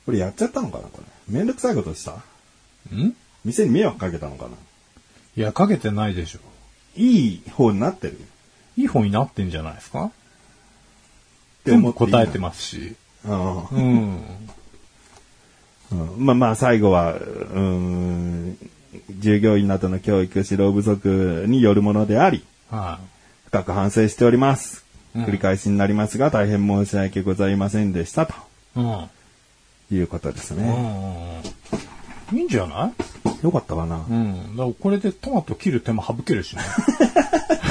[0.07, 1.37] これやっちゃったのかなこれ。
[1.37, 2.11] めんどくさいことした？
[2.95, 3.13] ん？
[3.43, 4.51] 店に迷惑かけたのかな？
[5.35, 6.39] いや、かけてないでしょ。
[6.95, 8.17] いい方になってる
[8.77, 10.05] いい方になってんじゃないですか？
[10.05, 10.11] っ
[11.65, 12.95] て全部思っていいな答えてますし。
[13.25, 14.23] うんうん。
[15.91, 18.57] うんまあまあ最後は、うん、
[19.19, 22.99] 従業員などの教育指導不足によるものであり、は
[23.47, 24.85] 深く反省しております。
[25.15, 28.35] うん繰り返しになりますが、大変申し訳ございませんでした、とい。
[28.75, 29.09] うん。
[29.91, 30.69] いうことですうんね。
[32.31, 32.39] うんうん。
[32.39, 32.91] いいんじゃな
[33.41, 33.45] い？
[33.45, 34.13] よかったかなう。
[34.13, 34.55] ん。
[34.57, 36.61] だからこれでトマト切る手も省けるしね。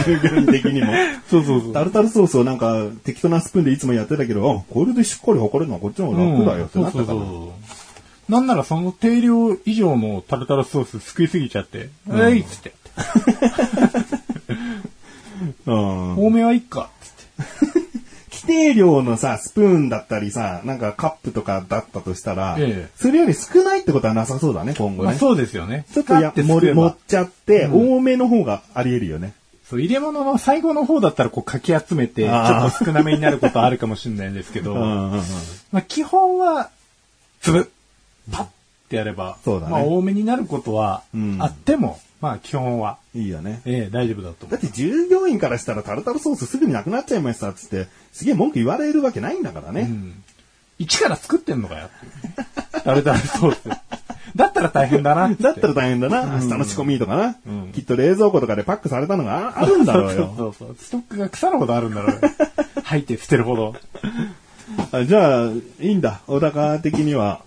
[0.06, 0.92] 従業員的にも。
[1.28, 1.72] そうそうそう。
[1.72, 7.06] タルタルソースをなんか適当なスプーンでいつもやってたけど、あ、これでしっかり測れるのはこっちの方が楽だよってなったから。
[7.06, 7.52] そうそうそ
[8.28, 8.32] う。
[8.32, 12.72] なんならその定量以上のタルタルソースすくいすぎちゃって、えいっつって。
[15.66, 16.88] うん多めはいっか。
[17.38, 17.85] 規
[18.46, 22.90] 定量のさ、スプーンだったりさ、なんかカップとかだったとしたら、ええ。
[22.96, 25.10] それより少ないってことはなさそうだね、今後ね。
[25.10, 25.84] まあそうですよね。
[25.92, 27.96] ちょっとやガッて盛っちゃって、うん。
[27.96, 29.34] 多めの方があり得るよね。
[29.68, 36.70] そう、入れ物の最後の方だったらこうかき集めて、ちょっと少なめになることあるかもしれないんですけど、まあ基本は、
[37.40, 37.70] 粒、
[38.30, 38.48] パッっ
[38.88, 39.72] てやれば、そうだね。
[39.72, 41.36] まあ多めになることはうん。
[41.40, 43.60] あっても、まあ基本は、いいよね。
[43.66, 44.50] ええ大丈夫だと思う。
[44.50, 49.82] だって従業員からしたらタルタルソースすぐになくなっちゃいましたっつって、すげえ文句言われるわけないんだからね。
[49.82, 50.22] うん。
[50.78, 51.88] 一から作ってんのかよ。
[52.84, 53.68] タルタルソース。
[54.36, 55.34] だったら大変だな。
[55.34, 60.34] だったら大変だな、明日の仕込みとかな、うんきっと冷蔵庫とかでパックされたのがああるんだろうそうよ。
[60.36, 60.76] そうそう。
[60.78, 62.20] ストックが腐るほどあるんだろうよ。
[62.84, 63.74] 入って捨てるほど。
[64.92, 66.20] あじゃあ、いいんだ。
[66.26, 67.40] 小高的には、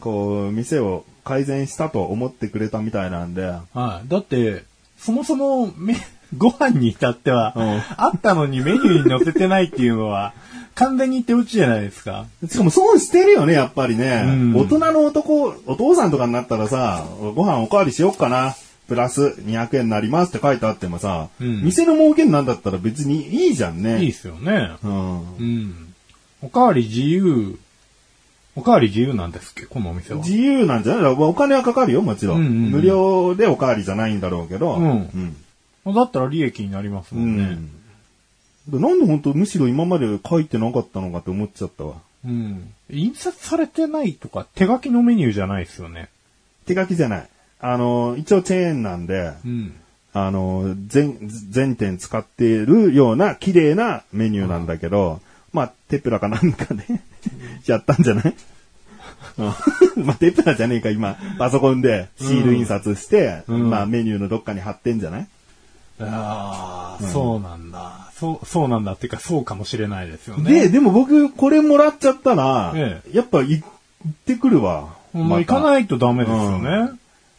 [0.00, 4.08] こう、店を改善したと思ってくれたみたいなんで、はい。
[4.08, 4.64] だって、
[4.98, 5.96] そもそも、め、
[6.36, 10.32] ご飯に至っては、うんあったのにメニューに載せてないっていうのは、
[10.74, 12.26] 完全に手打ちじゃないですか。
[12.48, 14.24] しかも損してるよね、やっぱりね。
[14.26, 18.56] うん大人の男、お父さんとかになったらさ、ご飯おかわりしよっかな。
[18.88, 24.02] プラス200円になりますって書いてあってもさ、うん店の儲けになんだったら別にいいじゃんね。
[24.02, 24.72] いいっすよね。
[24.82, 25.36] うん。
[25.36, 25.94] うん。
[26.42, 27.58] おかわり自由、
[28.56, 29.66] おかわり自由なんですっけ？
[29.66, 30.20] このお店は。
[30.20, 31.12] 自由なんじゃない？
[31.12, 34.74] お金はかかるよ、もちろん,、うんうんうん無料でおかわりじゃないんだろうけど。
[34.74, 35.36] うん
[35.84, 35.94] うん。
[35.94, 37.58] だったら利益になりますもんね。
[38.68, 41.96] でなんで本当むしろ今まで書いてなかったのかって思っちゃったわ。
[42.24, 42.72] うん。
[42.90, 46.08] 印刷されてないとか、手書きのメニューじゃないですよね。
[46.64, 47.28] 手書きじゃない。
[47.60, 49.74] あの、一応チェーンなんで、うん。
[50.14, 51.18] あの、全、
[51.50, 55.20] 全店使っているような綺麗なメニューなんだけど、
[55.52, 56.84] まあ、テプラかなんかで
[57.66, 58.34] やったんじゃない？
[59.38, 59.42] う
[60.00, 60.04] ん。
[60.06, 63.70] まあ、テプラじゃねえか、今、パソコンでシール印刷して、うん。
[63.70, 65.26] まあ、メニューのどっかに貼ってんじゃない？
[66.00, 68.10] ああ、そうなんだ。
[68.18, 70.68] そう、そうなんだっていうか、そうかもしれないですよで、ね。
[70.68, 74.88] でも僕、これもらっちゃったら、えやっぱ行ってくるわ。
[75.12, 76.90] まあ、行たかないとダメですよね。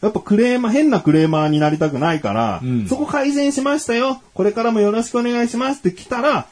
[0.02, 2.86] やっぱクレーマー、変なクレーマーになりたくないから、うん。
[2.86, 4.20] そこ改善しましたよ。
[4.34, 6.46] これからもよろしくお願いしますって来たら、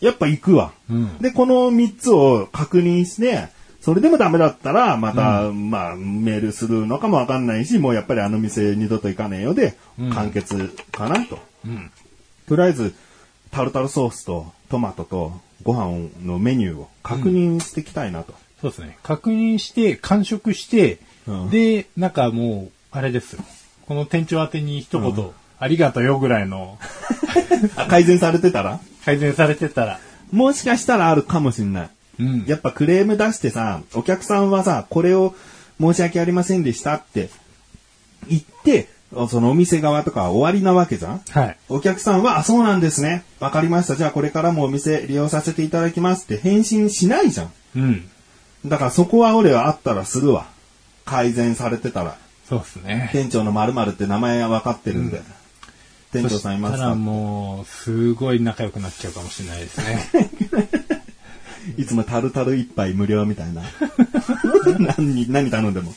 [0.00, 0.72] やっぱ行くわ。
[0.90, 3.48] うんで、この3つを確認して、
[3.80, 9.76] それでもダメだったら、また、まあ、メールするのかもわかんないし、もうやっぱりあの店二度と行かねえよで、
[10.12, 11.38] 完結かなと。
[11.64, 11.90] うん。
[12.48, 12.94] とりあえず、
[13.50, 18.34] タルタルソースとトマトとご飯のメニューを確認していきたいなと。
[18.60, 18.98] そうですね。
[19.02, 23.44] 確認して、完食して、うんで、なんかもう、あれですよ。
[23.86, 26.78] この店長宛てに一言、ありがとうよぐらいの
[27.76, 28.80] あ 改善されてたら？
[29.08, 30.00] 改善されてたら、
[30.32, 31.90] もしかしたらあるかもしんない。
[32.20, 32.44] うん。
[32.46, 35.34] やっぱクレーム出してさ、お客さんはさ、これを
[35.80, 37.30] 申し訳ありませんでしたって
[38.28, 38.88] 言って、
[39.30, 41.56] そのお店側とかは終わりなわけじゃんはい。
[41.70, 43.24] お客さんは、あ、そうなんですね。
[43.40, 43.96] わかりました。
[43.96, 47.52] じゃあこれからもお店利用させていただきますって返信しないじゃん。
[47.76, 48.10] うん。
[48.66, 50.48] だからそこは俺はあったらするわ。
[51.06, 52.18] 改善されてたら。
[52.46, 53.08] そうですね。
[53.12, 55.22] 店長の〇〇って名前は分かってるんで。
[56.12, 56.96] 店長さんいますそしたらか？
[56.96, 60.30] もう、すごい仲良くなっちゃうかもしれないですね。
[61.76, 63.62] いつもタルタル一杯無料みたいな。
[64.96, 65.94] 何、何頼んでも。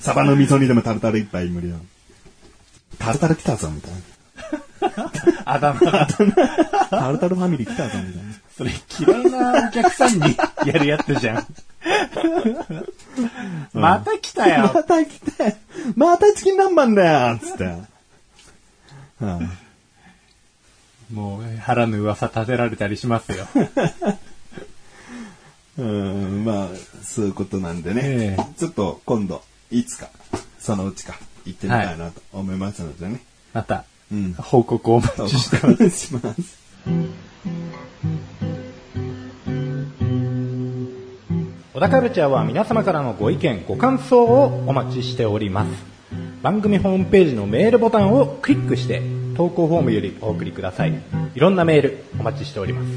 [0.00, 1.74] サバの味噌煮でもタルタル一杯無料。
[2.98, 3.92] タルタル来たぞ、みたい
[5.44, 6.06] あだ名が、な。
[6.90, 8.28] タルタルファミリー来たぞ、みたいな。
[8.56, 11.46] それ嫌いなお客さんにやるやつじゃん。
[13.72, 14.70] また来たよ。
[14.74, 15.56] また来て、
[15.94, 17.97] またチキン南蛮だよつって。
[19.20, 19.50] うん
[21.12, 23.46] もう、腹の噂立てられたりしますよ。
[25.78, 26.68] うん、まあ、
[27.02, 28.02] そういうことなんでね。
[28.04, 30.10] ええちょっと今度、いつか、
[30.58, 33.22] そのうちか、行ってみたいなと思いますのでね。
[33.54, 34.34] また、うん。
[34.34, 35.78] 報告をお待おちしてます。
[35.78, 36.58] 願いします。
[41.72, 45.97] 小田カルチャーは皆様からのご意見、ご感想をお待ちしております。
[46.42, 49.02] 番組ホームページのメールボタンをクリックして、
[49.36, 50.92] 投稿フォームよりお送りください。
[51.34, 52.88] いろんなメールお待ちしております。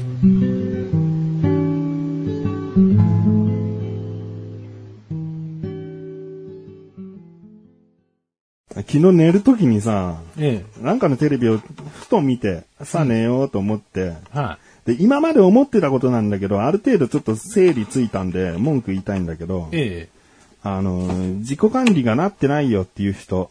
[8.74, 14.38] 昨日寝るときにさ、えなんかのテレビをふと見て、さあ寝ようと思って、え。
[14.38, 20.21] はで、今まで思ってたことなんだけど、ある程度ちょっと整理ついたんで、文句言いたいんだけどい。、ええ。
[20.64, 21.06] あの、
[21.38, 23.50] 自己管理がなってないよっていう人、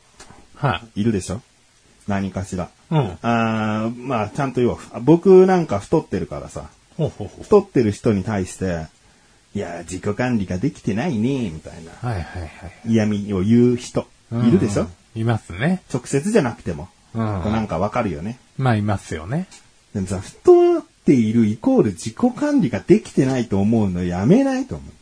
[0.56, 1.42] はいるでしょ？
[2.08, 2.66] 何かしら。
[2.66, 2.96] い。
[2.96, 3.18] うん。
[3.22, 4.78] あーまあ、ちゃんと言おう。
[5.02, 7.44] 僕なんか太ってるからさ、ほうほうほう。
[7.44, 8.86] 太ってる人に対して、
[9.56, 12.52] いや、自己管理ができてないね、みたいなはいはいはい。
[12.86, 15.82] 嫌味を言う人、いるでしょ、うんいますね。
[15.94, 16.88] 直接じゃなくても。
[17.14, 17.22] うん。
[17.22, 18.40] なんかわかるよね。
[18.58, 19.48] まあ、いますよね。
[19.94, 25.01] でもさ、太っているイコール自己管理ができてないと思うのやめないと思って。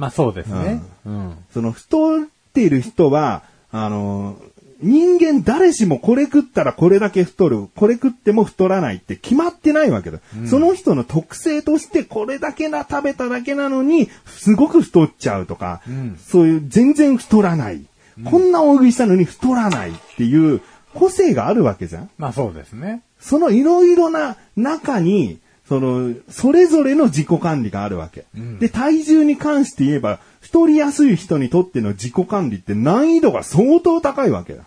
[0.00, 0.82] まあ、そうですね。
[1.04, 1.36] うん。
[1.52, 4.36] その太っている人は、あの、
[4.82, 10.20] 人間誰しもこれ食ったらこれだけ太る、これ食っても太らないって決まってないわけだ。
[10.46, 17.84] その人の特性としてこれだけな食べただけなのに、すごく太っちゃうとか、んそういう全然太らない。
[18.24, 20.62] こんな大食いしたのに太らないっていう
[20.94, 23.02] 個性があるわけじゃんまあ、そうですね。
[23.18, 28.24] そのいろいろな中に、その、それぞれの自己管理があるわけ。
[28.36, 34.64] んで、体重に関して言えば、太りやすい人にとっての自己管理って難易度が相当高いわけだ。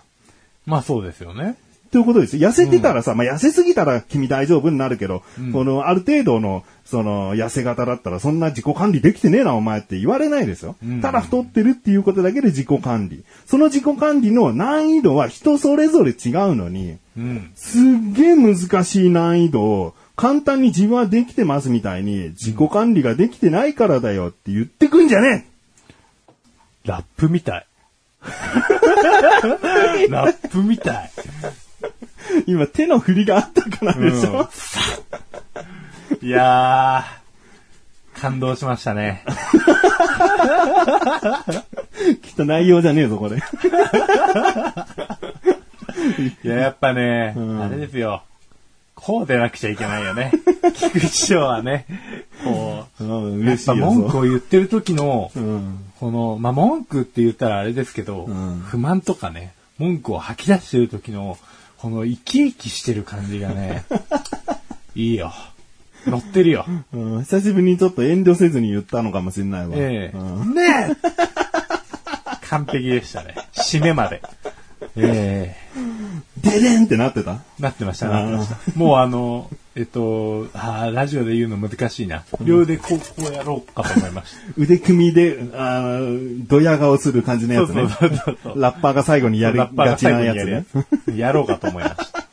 [0.66, 1.58] まあ、そうですよね。
[1.92, 2.50] ということですよ。
[2.50, 10.78] 痩せてたらさ、まあ、痩せすぎたら君大丈夫になるけど、この、ある程度の、その、痩せ型だったら、そんな自己管理できてねえな、お前って言われないですよ。
[10.86, 13.26] んただ太ってるっていうことだけで自己管理。
[13.46, 17.52] その自己管理の難易度は人それぞれ違うのに、うん。
[17.56, 17.82] すっ
[18.14, 25.48] げえ難しい難易度を簡単に自分はできてますみたいに自己管理ができてないからだよって言ってくんじゃね
[26.86, 27.66] ラップみたい。
[30.10, 31.12] ラップみたい。
[32.36, 34.50] え今手の振りがあったからでしょ、
[36.22, 39.24] いやー、感動しましたね。
[42.22, 43.38] きっと内容じゃねえぞ、これ。
[46.44, 48.24] いや、やっぱね、んあれですよ。
[49.06, 50.32] こうでなくちゃいけないよね。
[50.76, 51.86] 菊池翔はね、
[52.46, 53.76] こう、うん、やっぱ。
[53.76, 55.80] 文句を言ってる時の、うん。
[56.00, 61.38] この、まあ、文句って言ったらあれですけど、うん不満とかね、文句を吐き出してる時の、
[61.80, 63.84] この生き生きしてる感じがね、
[64.96, 65.34] いいよ。
[66.08, 66.66] 乗ってるよ。
[66.94, 69.76] うん久しぶりにちょっと遠慮せずに言ったのかもしれないわ。
[69.76, 70.96] ええうんねえ
[72.48, 73.36] 完璧でしたね。
[73.54, 74.22] 締めまで。
[74.96, 75.64] ええ
[76.44, 77.40] ででんってなってた？
[77.60, 78.58] なってました、なってました。
[78.78, 82.24] もうあの、えっと、あーラジオで言うの難しいな。
[82.42, 84.38] 両腕こう、こうやろうかと思いました。
[84.58, 87.88] 腕組みで、あードヤ顔する感じのやつね。
[87.88, 91.32] そうそうそうラッパーが最後にやりラッパーががちな最後にやつねや。
[91.32, 92.26] ろうかと思いました。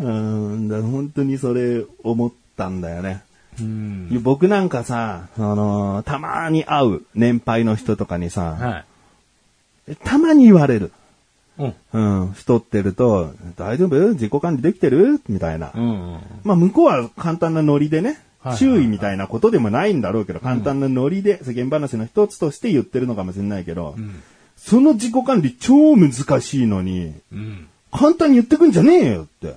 [0.04, 0.10] う
[0.56, 3.22] ん、だ本当にそれ思ったんだよね。
[3.60, 4.22] うん。
[4.22, 8.84] 僕なんかさ、あのーたまに会う年配の人とかにさ、はい。
[10.04, 10.92] たまに言われる。
[11.58, 11.74] うん。
[11.92, 14.08] うん、太ってると、大丈夫？
[14.14, 15.20] 自己管理できてる？
[15.28, 15.72] みたいな。
[15.74, 16.18] うん。
[16.42, 18.18] まあ、向こうは簡単なノリでね
[18.58, 24.22] 注意みたいなことでもないんだろうけど、簡単なノリで世間話の一つとして言ってるのかもしれないけど、ん
[24.56, 27.68] その自己管理超難しいのに、うん。
[27.92, 29.54] 簡単に言ってくんじゃねえよって。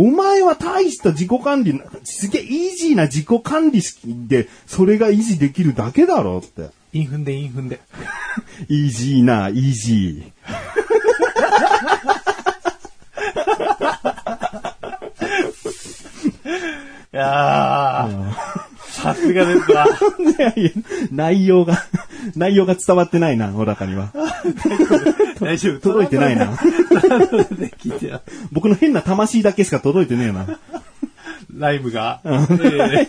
[0.00, 3.82] おお前は大した自己管理な、すげえイージーな自己管理
[4.26, 6.70] で、それが維持できるだけだろって。
[6.94, 7.80] インフンでインフンで。
[8.70, 10.32] イージーな、イージ
[17.12, 18.59] いやー、
[19.02, 19.86] さすがですわ。
[19.86, 20.30] ー。
[20.30, 20.70] いやいや
[21.10, 21.82] 内容が、
[22.36, 24.12] 内容が伝わってないな、小高には。
[25.40, 25.80] 大丈夫。
[25.80, 26.46] 届いてないな。
[26.46, 26.52] で
[27.78, 28.22] 聞いてよ
[28.52, 30.58] 僕の変な魂だけしか届いてねえな。
[31.54, 32.20] ライブが。
[32.24, 33.06] え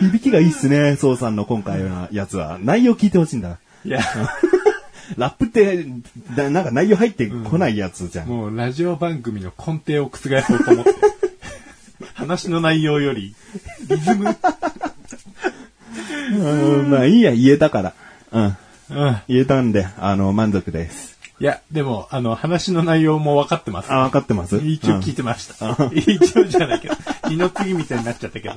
[0.00, 2.58] 響きがいいっすね、ソウさんの今回のやつは。
[2.60, 3.58] 内容聞いてほしいんだ。
[3.84, 4.00] いや、
[5.16, 5.86] ラップって、
[6.36, 8.28] だなんか内容入ってこないやつじゃん。
[8.28, 11.13] もうラジオ番組の根底を覆そうと思って。
[12.24, 13.34] 話の内容より、
[13.88, 14.34] リズム。
[16.32, 17.92] うん、まあいいや、言えたから。
[18.32, 18.44] うん。
[18.44, 18.56] うん。
[19.28, 21.18] 言えたんで、あの、満足です。
[21.38, 23.92] いや、でも、あの、話の内容も分かってます。
[23.92, 24.56] あ、わかってます？
[24.56, 25.54] 一応聞いてました。
[25.92, 26.94] 一応じゃないけど、
[27.28, 28.54] 二の次みたいになっちゃったけど。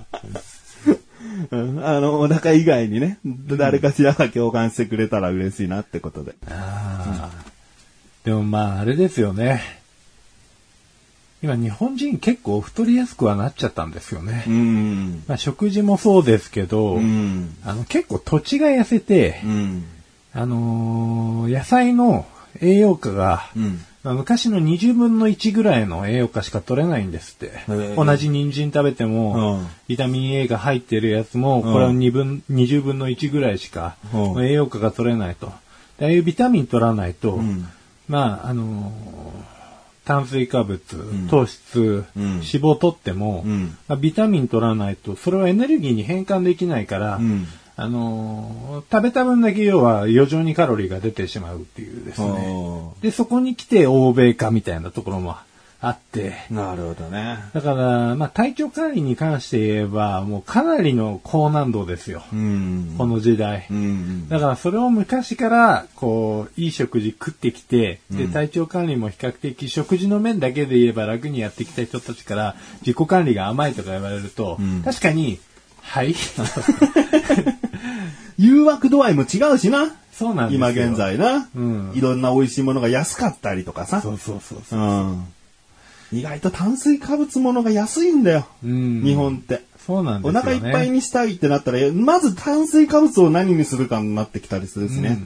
[1.51, 6.36] うんあの、お腹以外にね、誰かしらが共感してくれたら嬉しいなってことで。
[6.49, 7.30] ああ。
[8.24, 9.61] でもまあ、あれですよね。
[11.43, 14.43] 今、日本人結構太りやすくはなっちゃったんですよね。
[14.47, 15.23] うん。
[15.27, 17.55] まあ、食事もそうですけど、うん。
[17.63, 19.85] あの、結構土地が痩せて、うん。
[20.33, 22.25] あのー野菜の
[22.61, 23.79] 栄養価が、うん。
[24.03, 27.51] まあ昔の20分の1ぐらいの栄養価しか取れないんですって。
[27.67, 35.51] ー同じ人参食べても、うんビタミン A が入ってるやつも、これは2分、20分の1ぐらいしか、うん栄養価が取れないと。
[35.99, 37.67] でああいうビタミン取らないと、ん
[38.07, 39.56] まあ、あのー
[40.07, 41.27] 炭水化物、ん。
[41.29, 42.23] 糖質、うん。
[42.23, 43.77] 脂肪取っても、うん。
[43.87, 47.45] まあビタミン取らないと、それはエネルギーに変換できないから、うん。
[47.79, 52.27] あのー食べた分だけ要は余剰にカロリーが出てしまうっていうですね。
[52.27, 55.35] おで、そこに来て欧米化みたいなところも
[55.80, 57.38] あって、ーなるほどね。
[57.53, 62.23] だから、まあ体調管理に関して言えば、もうかなりの高難度ですよ。
[62.34, 62.95] うん。
[62.97, 63.67] この時代。
[63.69, 64.28] うん。
[64.28, 75.38] だからそれを昔から、こう、いい食事食ってきて、で、体調管理も比較的食事の面だけで言えば楽にやってきた人たちから、自己管理が甘いとか言われると、ん確かに、
[75.82, 76.15] はい。
[78.39, 79.91] 誘惑度合いも違うしな。
[80.11, 80.69] そうなんですよ。
[80.69, 80.97] 今現。
[80.97, 81.47] 在な。
[81.55, 84.01] うんいろんな美味しいものが安かったりとかさ。
[84.01, 84.80] そうそうそうそう。
[84.80, 85.25] うん。
[86.11, 88.47] 意外と炭水化物ものが安いんだよ。
[88.63, 89.03] うん。
[89.03, 89.61] 日本って。
[89.85, 90.39] そうなんですよ、ね。
[90.39, 95.19] お腹いっぱいにしたいってなったら、まず炭水化物を何にするかになってきたりするしね。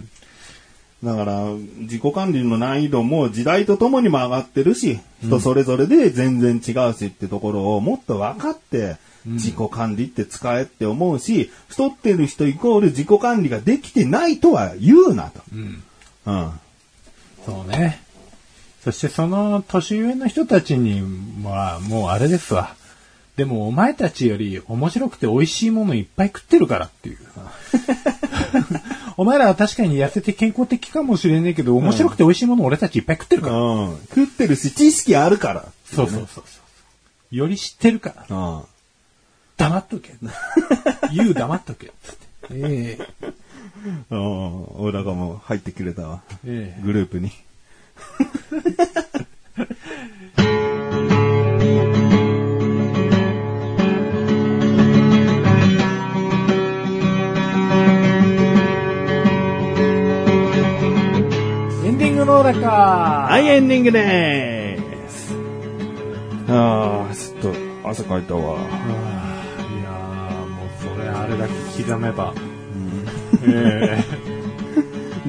[1.04, 1.46] だから、
[1.80, 15.42] 自己管理の難易度も時代とともにも上がってるし、人それぞれで全然違うしってところをもっと分かって、自己管理って使えって思うし、太ってる人イコール自己管理ができてないとは言うなと。
[15.54, 15.84] うん。
[16.26, 16.52] うん。
[17.46, 18.02] そうね。
[18.84, 21.02] そしてその年上の人たちに
[21.44, 22.76] はもうあれですわ。
[23.38, 27.18] でもお前たちより面白くて美味しいものいっぱい食ってるからっていう。
[29.18, 33.56] お前らは確かに痩せて健康的かもしれねえけど、面白くて美味しいもの俺たちいっぱい食ってるから。
[33.56, 33.98] うん。
[34.10, 35.66] 食ってるし、知識あるから。
[35.86, 36.62] そうそうそうそ
[37.32, 37.36] う。
[37.36, 38.36] より知ってるから。
[38.36, 38.64] うん。
[39.58, 40.14] 黙っとけ。
[41.14, 41.92] 言う黙っとけ。
[42.04, 43.34] つってええ
[44.10, 44.66] うん。
[44.80, 46.22] 俺らがもう入ってくれたわ。
[46.46, 47.32] ええグループに。
[61.84, 65.36] エンディングのだかはい、エンディングでーす。
[66.50, 68.42] ああ、ちょっと、汗かいたわ。
[68.42, 72.34] いやーもうそれあれだけ刻めば。
[73.44, 74.04] え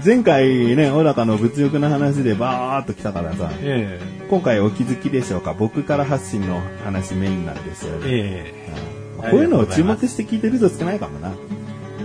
[0.05, 5.55] 前回ね、小高の物欲の話でバーっと来たからさ、え今回お気づきでしょうか？
[5.55, 8.07] 僕から発信の話メインなんですよえね。
[8.09, 11.33] えこういうのを注目して聞いてる人少ないかもな。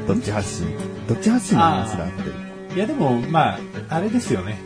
[0.07, 0.67] どっち発信？
[1.07, 2.13] どっち発信の話だって。
[2.73, 4.59] えいやでも、まあ、あれですよね。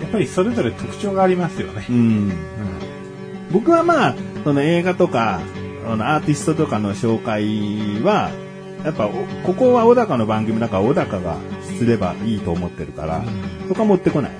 [0.00, 1.86] やっぱりそれぞれ特徴がありますよね。
[1.88, 2.32] うん。
[3.52, 5.40] 僕はまあ、その映画とか、
[5.86, 8.30] あのアーティストとかの紹介は、
[8.84, 9.10] やっぱ、お
[9.44, 11.36] ここは小高の番組だから小高が
[11.80, 13.22] すればいいと思ってるから、
[13.66, 14.36] そこは持ってこないね。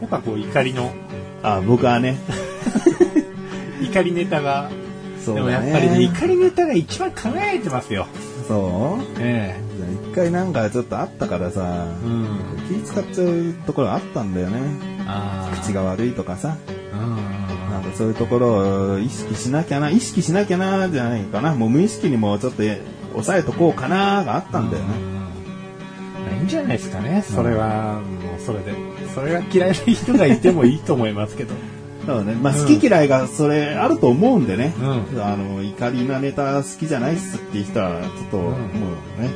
[0.00, 0.90] やっぱこう怒りの、
[1.42, 2.16] ああ僕はね、
[3.82, 4.70] 怒りネタが、
[5.22, 8.06] そうでもやっぱりね、怒りネタが一番輝いてますよ。
[8.46, 9.04] そう？
[9.18, 9.60] え
[10.10, 12.82] 一回なんかちょっとあったからさ、えうん。
[12.82, 14.60] 気使っちゃうところあったんだよね。
[15.06, 16.56] あ口が悪いとかさ、
[16.94, 17.70] うん。
[17.70, 21.54] なんかそういうところを意識しなきゃな、意識しなきゃな、じゃないかな。
[21.54, 22.62] もう無意識にもうちょっと
[23.12, 25.17] 抑えとこうかな、があったんだよね。
[26.38, 27.22] まあいいんじゃないですかね。
[27.22, 28.72] それは、もうそれで。
[29.14, 31.54] それが嫌いな人がいてもいいと思いますけど。
[32.06, 32.34] そうね。
[32.34, 34.72] まあ、うん好き嫌いがそれあると思うんでね。
[34.80, 39.30] うんあの、怒りなネタ好きじゃないっすっていう人は、ちょっと、もうね、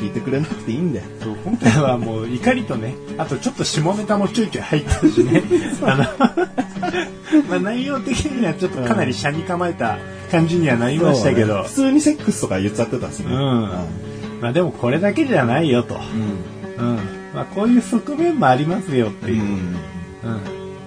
[0.00, 1.02] 聞いてくれなくていいんで。
[1.20, 5.42] そう今回はもう怒りとね、あとちょっと下ネタもちょいちょい入ってるしね。
[5.82, 6.04] あの、
[7.48, 9.98] まあ内容的にはちょっとかなり車に構えた
[10.30, 11.70] 感じにはなりましたけど普。
[11.70, 13.34] 通にセックスとか言っちゃってたしね。
[13.34, 14.07] うん
[14.40, 15.96] まあでもこれだけじゃないよと。
[15.96, 16.98] うん。
[17.34, 19.42] まあこういう側面もありますよっていう。
[19.42, 19.48] うん。
[19.48, 19.76] うん。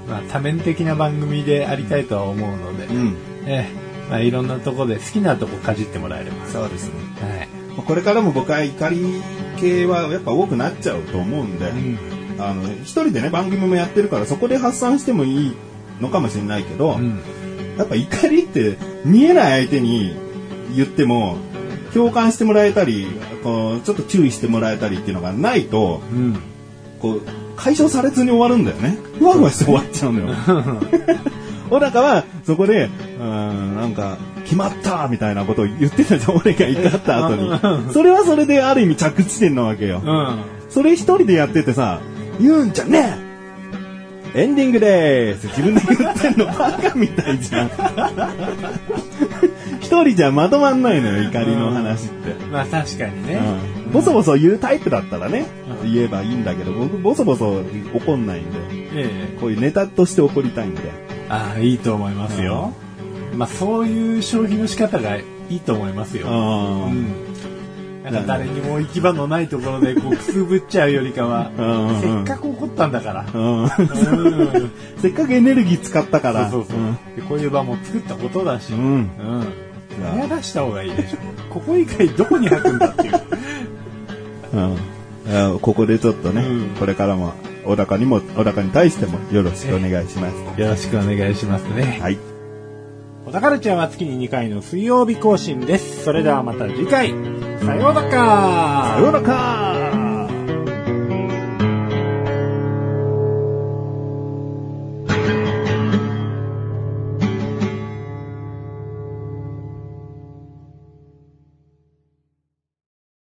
[0.07, 3.15] まあ多面的な番組でありたいとは思うので、うん。
[3.45, 6.45] ええ、まあいろんなとこで好きなとこかじってもらえれば。
[6.47, 6.93] そうですね。
[7.19, 7.83] はい。
[7.85, 9.21] これからも僕は怒り
[9.59, 11.97] 系はやっぱ多くなっちゃうと思うんで、うん。
[12.39, 15.55] あの、一人でね、番組もやってるから、そこで発散してもいい
[15.99, 17.21] のかもしれないけど、うん。
[17.77, 20.13] やっぱ怒りって見えない相手に
[20.75, 21.37] 言っても、
[21.93, 23.07] 共感してもらえたり、
[23.43, 26.39] こう、ちょっと注意してもらえたりっていうのがないと、うん。
[26.99, 27.21] こう、
[27.55, 28.97] 解消されずに終わるんだよね。
[29.19, 30.35] ふわふわして終わっちゃうのよ。
[31.69, 32.89] 小高は、そこで、
[33.19, 37.93] うん、なんか、決まったみたいなことを言ってたじゃん、 俺が怒った後に。
[37.93, 40.01] それはそれである意味着地点なわけよ。
[40.03, 40.39] うん。
[40.69, 41.99] それ一人でやっててさ、
[42.39, 43.17] 言うんじゃね
[44.35, 47.71] えエンディングでーす自分で言ってんのバカみたいじゃん。
[49.91, 52.33] 一人じゃまとまんないのよ、怒りの話って。
[52.45, 53.41] まあ確かにね。
[53.85, 55.45] うん、ボソボソ言うタイプだったらね、
[55.83, 57.61] 言えばいいんだけど、僕ボソボソ
[57.93, 59.37] 怒んないんで、ええ。
[59.41, 60.81] こういうネタとして怒りたいんで。
[61.27, 62.71] ああ、いいと思いますよ。
[63.35, 66.27] まあそういう消費の仕方がいいと思いますよ。
[66.29, 67.07] あうん。
[68.05, 73.25] なんか誰にも行き場のないところでこう くすぶっちゃうよりかはうん、せっかく怒ったんだから。
[73.33, 73.69] うんうん。
[74.99, 76.49] せっかくエネルギー使ったから。
[76.49, 79.09] そうそうそう、でこういう場も作ったことだし、うん。
[79.99, 80.19] うん。
[80.19, 81.17] や出した方がいいでしょ。
[81.49, 83.21] ここ以外どこに吐くんだっていう。
[84.53, 84.77] うん
[85.61, 87.33] ここでちょっとね、うんこれからも、
[87.63, 90.59] 小高にも、小高に対してもよろしくお願いします。
[90.59, 91.99] よろしくお願いしますね。
[92.01, 92.17] はい。
[93.25, 96.03] 小田カルチャーは月に2回の水曜日更新です。
[96.03, 97.09] それではまた次回。
[97.63, 100.00] さようならさようなら